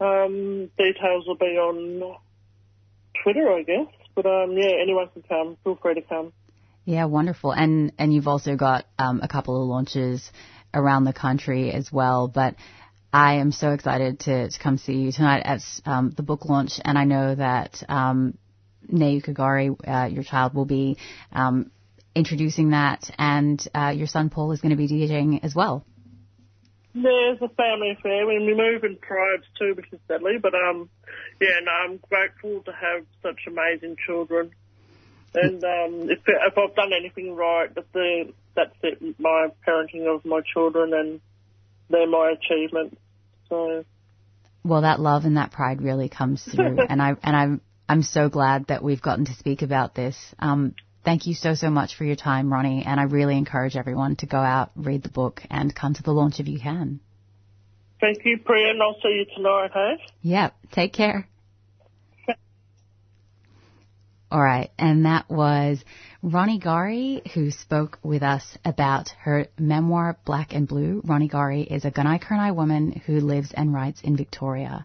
[0.00, 2.16] Um, details will be on
[3.22, 3.92] Twitter, I guess.
[4.14, 5.56] But um, yeah, anyone can come.
[5.64, 6.32] Feel free to come.
[6.84, 7.52] Yeah, wonderful.
[7.52, 10.30] And and you've also got um, a couple of launches
[10.72, 12.28] around the country as well.
[12.28, 12.54] But
[13.12, 16.80] I am so excited to, to come see you tonight at um, the book launch,
[16.84, 18.36] and I know that um,
[18.92, 20.96] Nayuka Gorrie, uh, your child, will be
[21.32, 21.70] um,
[22.16, 25.84] introducing that, and uh, your son Paul is going to be DJing as well.
[26.94, 28.26] There's a family affair.
[28.26, 30.38] We move in tribes too, which is deadly.
[30.40, 30.88] But um,
[31.40, 34.52] yeah, no, I'm grateful to have such amazing children.
[35.34, 40.24] And um, if if I've done anything right, that's the that's it, my parenting of
[40.24, 41.20] my children, and
[41.90, 42.98] they're my achievement.
[43.50, 43.84] So.
[44.64, 48.30] Well, that love and that pride really comes through, and I and I'm I'm so
[48.30, 50.16] glad that we've gotten to speak about this.
[50.38, 50.74] Um,
[51.06, 52.84] thank you so, so much for your time, Ronnie.
[52.84, 56.12] And I really encourage everyone to go out, read the book, and come to the
[56.12, 57.00] launch if you can.
[57.98, 60.04] Thank you, Priya, and I'll see you tonight, hey?
[60.20, 60.54] Yep.
[60.72, 61.26] Take care.
[64.30, 64.70] All right.
[64.78, 65.78] And that was
[66.22, 71.00] Ronnie Gorrie, who spoke with us about her memoir, Black and Blue.
[71.04, 74.84] Ronnie Gorrie is a Gunai Kurnai woman who lives and writes in Victoria.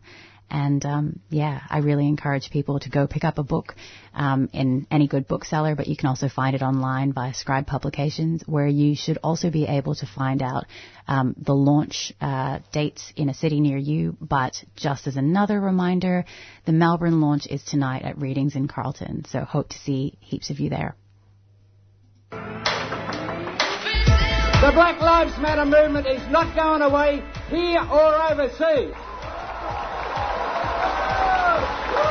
[0.51, 3.73] And um, yeah, I really encourage people to go pick up a book
[4.13, 8.43] um, in any good bookseller, but you can also find it online via Scribe Publications,
[8.45, 10.65] where you should also be able to find out
[11.07, 14.17] um, the launch uh, dates in a city near you.
[14.19, 16.25] But just as another reminder,
[16.65, 20.59] the Melbourne launch is tonight at Readings in Carlton, so hope to see heaps of
[20.59, 20.97] you there.
[24.61, 28.93] The Black Lives Matter movement is not going away here or overseas.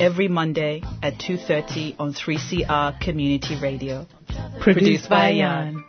[0.00, 4.06] every Monday at 2.30 on 3CR Community Radio.
[4.60, 5.84] Produced by Jan.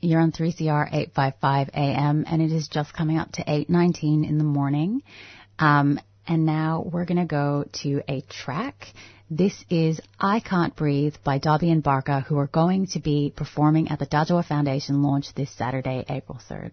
[0.00, 4.44] You're on 3CR 855 AM and it is just coming up to 8.19 in the
[4.44, 5.02] morning.
[5.58, 8.88] Um, and now we're going to go to a track.
[9.30, 13.88] This is I Can't Breathe by Dobby and Barkaa who are going to be performing
[13.88, 16.72] at the Dhadjowa Foundation launch this Saturday, April 3rd.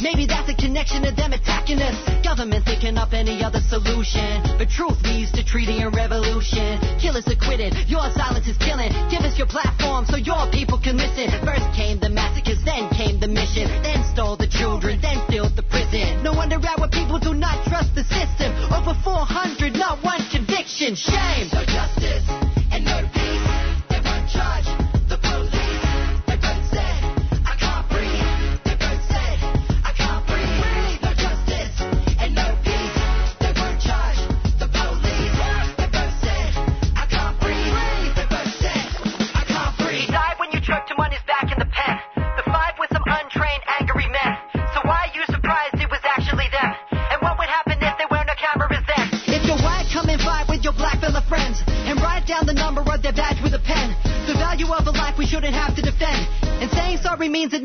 [0.00, 1.96] Maybe that's a connection to them attacking us.
[2.22, 4.42] Government thinking up any other solution.
[4.56, 6.78] But truth leads to treaty and revolution.
[7.02, 8.94] Killers acquitted, your silence is killing.
[9.10, 11.30] Give us your platform so your people can listen.
[11.42, 13.66] First came the massacres, then came the mission.
[13.82, 16.22] Then stole the children, then filled the prison.
[16.22, 18.54] No wonder our people do not trust the system.
[18.70, 20.94] Over 400, not one conviction.
[20.94, 21.50] Shame.
[21.52, 22.24] No justice
[22.70, 23.46] and no peace.
[23.90, 24.87] They won't charge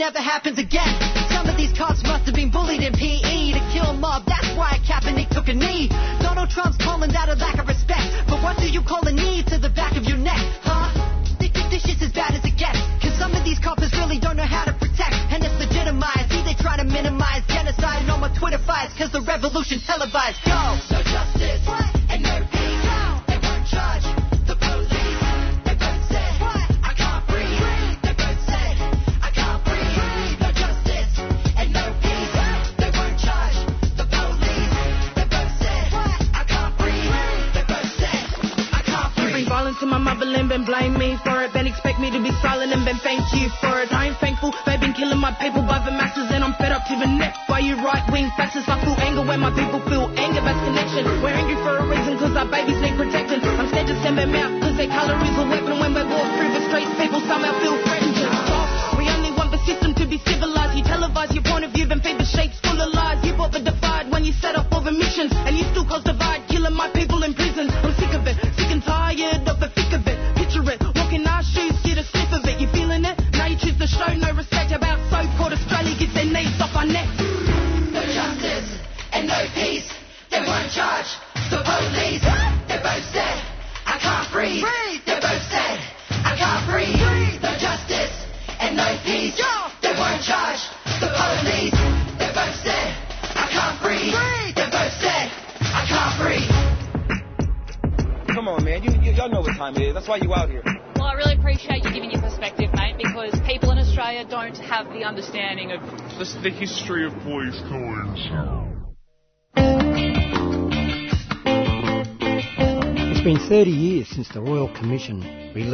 [0.03, 0.62] never happens again.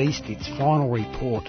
[0.10, 1.48] Released its final report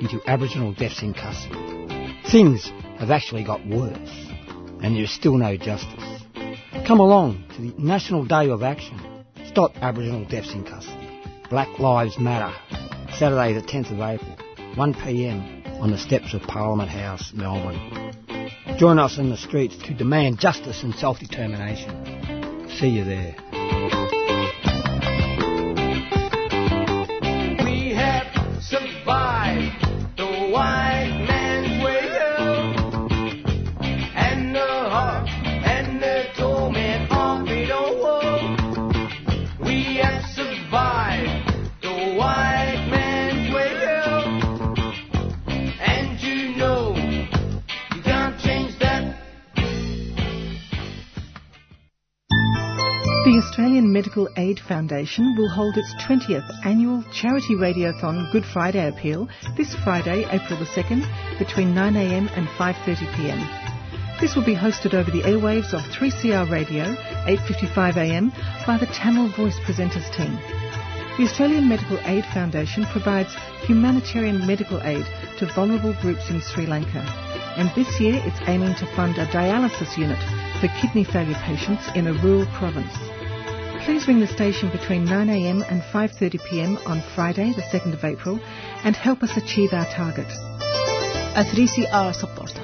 [0.00, 2.20] into Aboriginal deaths in custody.
[2.30, 4.28] Things have actually got worse,
[4.82, 6.22] and there's still no justice.
[6.86, 9.24] Come along to the National Day of Action.
[9.46, 11.22] Stop Aboriginal deaths in custody.
[11.48, 12.54] Black Lives Matter.
[13.16, 14.36] Saturday the 10th of April,
[14.76, 18.12] 1pm on the steps of Parliament House, Melbourne.
[18.76, 22.68] Join us in the streets to demand justice and self-determination.
[22.78, 24.03] See you there.
[54.44, 59.26] Aid Foundation will hold its 20th annual charity radiothon Good Friday appeal
[59.56, 61.00] this Friday, April the 2nd,
[61.38, 64.20] between 9am and 5.30pm.
[64.20, 66.84] This will be hosted over the airwaves of 3CR Radio,
[67.24, 70.36] 8.55am, by the Tamil Voice Presenters team.
[71.16, 75.06] The Australian Medical Aid Foundation provides humanitarian medical aid
[75.38, 77.00] to vulnerable groups in Sri Lanka.
[77.56, 80.20] And this year it's aiming to fund a dialysis unit
[80.60, 82.92] for kidney failure patients in a rural province.
[83.84, 88.40] Please ring the station between 9am and 5.30pm on Friday, the 2nd of April,
[88.82, 90.26] and help us achieve our target.
[91.36, 92.63] A 3CR supporter.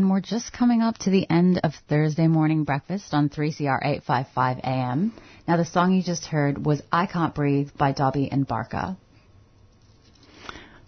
[0.00, 4.60] And we're just coming up to the end of Thursday morning breakfast on 3CR 855
[4.64, 5.12] AM.
[5.46, 8.96] Now, the song you just heard was I Can't Breathe by Dobby and Barkaa.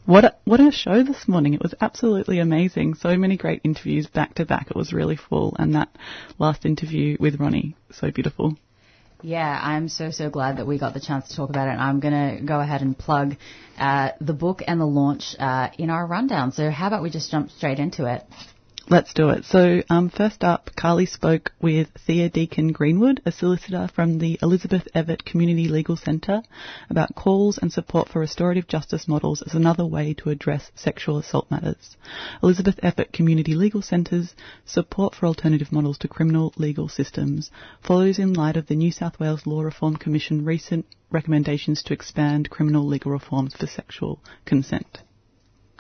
[0.07, 1.53] What a, what a show this morning.
[1.53, 2.95] It was absolutely amazing.
[2.95, 4.71] So many great interviews back to back.
[4.71, 5.57] It was really full.
[5.59, 5.91] And that
[6.39, 8.57] last interview with Ronnie, so beautiful.
[9.21, 11.79] Yeah, I'm so, so glad that we got the chance to talk about it.
[11.79, 13.37] I'm going to go ahead and plug
[13.79, 16.53] uh, the book and the launch uh, in our rundown.
[16.53, 18.25] So, how about we just jump straight into it?
[18.93, 19.47] Let's do it.
[19.47, 24.87] So, um, first up, Carly spoke with Thea Deacon Greenwood, a solicitor from the Elizabeth
[24.95, 26.43] Evatt Community Legal Centre,
[26.91, 31.51] about calls and support for restorative justice models as another way to address sexual assault
[31.51, 31.97] matters.
[32.43, 34.35] Elizabeth Evatt Community Legal Centre's
[34.67, 37.51] support for alternative models to criminal legal systems
[37.81, 42.51] follows in light of the New South Wales Law Reform Commission recent recommendations to expand
[42.51, 44.99] criminal legal reforms for sexual consent.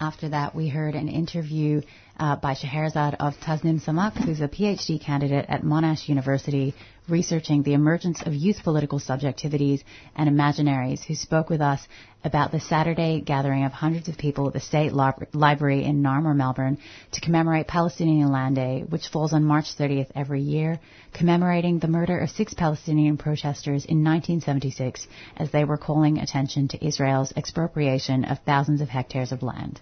[0.02, 1.82] After that, we heard an interview
[2.18, 6.74] uh, by Scheherazade of Tasnim Samak, who's a PhD candidate at Monash University,
[7.08, 9.82] researching the emergence of youth political subjectivities
[10.14, 11.86] and imaginaries, who spoke with us
[12.24, 16.78] about the Saturday gathering of hundreds of people at the State Library in Narmore, Melbourne,
[17.12, 20.78] to commemorate Palestinian Land Day, which falls on March 30th every year,
[21.12, 26.86] commemorating the murder of six Palestinian protesters in 1976 as they were calling attention to
[26.86, 29.80] Israel's expropriation of thousands of hectares of land.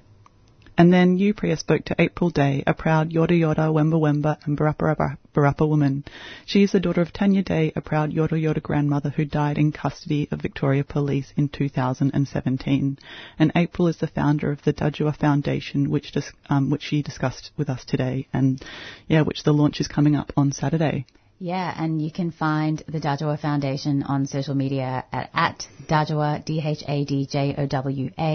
[0.81, 4.57] And then you, Priya, spoke to Apryl Day, a proud Yorta Yorta, Wemba Wemba and
[4.57, 6.07] Barapa Barapa woman.
[6.47, 9.73] She is the daughter of Tanya Day, a proud Yorta Yorta grandmother who died in
[9.73, 12.99] custody of Victoria Police in 2017.
[13.39, 16.17] And Apryl is the founder of the Dhadjowa Foundation, which,
[16.49, 18.65] um, which she discussed with us today, and
[19.07, 21.05] yeah, which the launch is coming up on Saturday.
[21.43, 26.83] Yeah, and you can find the Dhadjowa Foundation on social media at, at D-H-A-D-J-O-W-A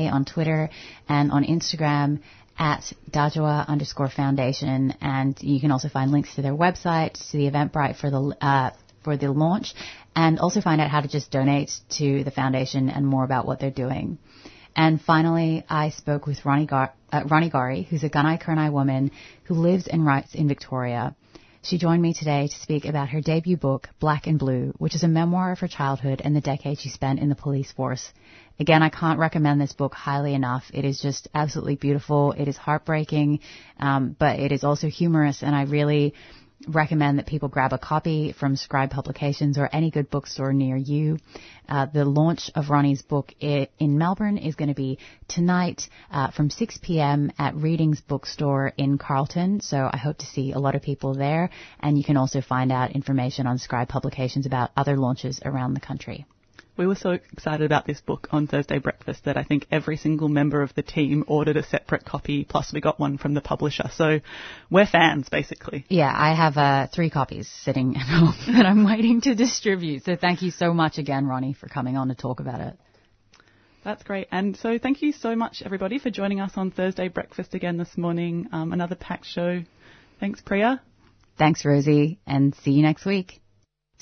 [0.07, 0.71] on Twitter
[1.07, 2.21] and on Instagram
[2.57, 4.95] at Dhadjowa underscore foundation.
[5.01, 8.71] And you can also find links to their website, to the Eventbrite for the, uh,
[9.03, 9.75] for the launch
[10.15, 13.59] and also find out how to just donate to the foundation and more about what
[13.59, 14.17] they're doing.
[14.75, 19.11] And finally, I spoke with Ronnie, Gar- uh, Ronnie Gorrie, who's a Gunai Kurnai woman
[19.43, 21.15] who lives and writes in Victoria.
[21.65, 25.01] She joined me today to speak about her debut book, Black and Blue, which is
[25.01, 28.13] a memoir of her childhood and the decade she spent in the police force.
[28.59, 30.69] Again, I can't recommend this book highly enough.
[30.75, 32.33] It is just absolutely beautiful.
[32.33, 33.39] It is heartbreaking,
[33.79, 36.13] um, but it is also humorous, and I really
[36.67, 41.17] recommend that people grab a copy from Scribe Publications or any good bookstore near you.
[41.67, 46.49] Uh, the launch of Ronnie's book in Melbourne is going to be tonight uh, from
[46.49, 47.31] 6 p.m.
[47.39, 49.61] at Readings Bookstore in Carlton.
[49.61, 51.49] So I hope to see a lot of people there.
[51.79, 55.79] And you can also find out information on Scribe Publications about other launches around the
[55.79, 56.25] country.
[56.77, 60.27] We were so excited about this book on Thursday breakfast that I think every single
[60.27, 63.89] member of the team ordered a separate copy, plus we got one from the publisher.
[63.93, 64.19] So
[64.69, 65.85] we're fans, basically.
[65.87, 70.03] Yeah, I have uh, three copies sitting at home that I'm waiting to distribute.
[70.03, 72.77] So thank you so much again, Ronnie, for coming on to talk about it.
[73.85, 74.27] That's great.
[74.31, 77.95] And so thank you so much, everybody, for joining us on Thursday breakfast again this
[77.95, 78.47] morning.
[78.51, 79.61] Um, another packed show.
[80.19, 80.81] Thanks, Priya.
[81.37, 83.41] Thanks, Rosie, and see you next week.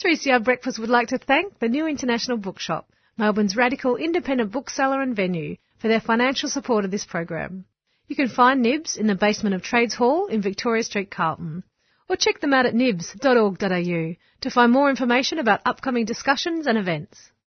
[0.02, 5.15] 3CR Breakfast would like to thank the New International Bookshop, Melbourne's radical independent bookseller and
[5.15, 7.65] venue, for their financial support of this program.
[8.07, 11.64] You can find Nibs in the basement of Trades Hall in Victoria Street, Carlton,
[12.10, 17.32] or check them out at nibs.org.au to find more information about upcoming discussions and events.